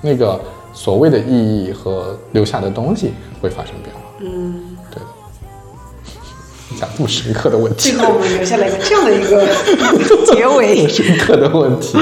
[0.00, 0.40] 那个
[0.72, 3.97] 所谓的意义和留下的东西会发生变化。
[4.20, 5.02] 嗯，对，
[6.78, 9.46] 讲这么深刻的问题，最后我们留下来一个这样的一个
[10.26, 11.96] 结尾， 深刻的问题。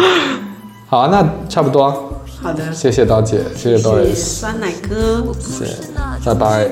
[0.89, 2.13] 好，那差不多。
[2.43, 5.77] 好的，谢谢刀姐，谢谢 Doris，酸奶哥，谢谢，
[6.25, 6.71] 拜拜。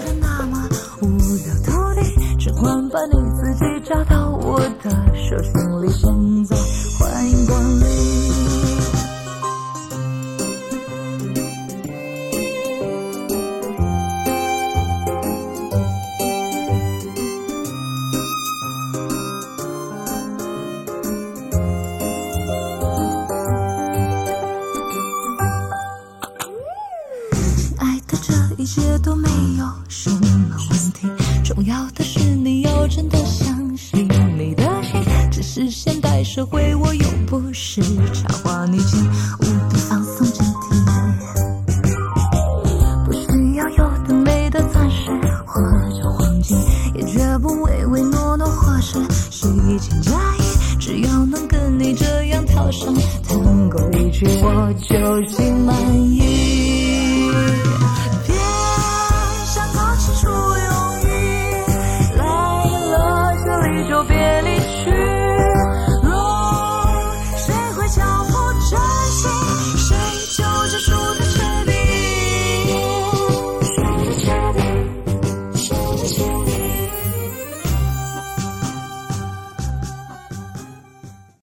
[35.55, 37.81] 是现代社会，我又不是
[38.13, 40.75] 插花女警，无比放松警惕。
[43.07, 45.13] 不需要有的美的钻石
[45.47, 45.61] 或
[45.97, 46.59] 者黄金，
[46.97, 48.99] 也绝不唯唯诺诺或是
[49.31, 49.47] 虚
[49.79, 50.43] 情假意。
[50.81, 52.93] 只要能跟你这样跳上
[53.23, 56.44] 探戈一曲，我就心满意。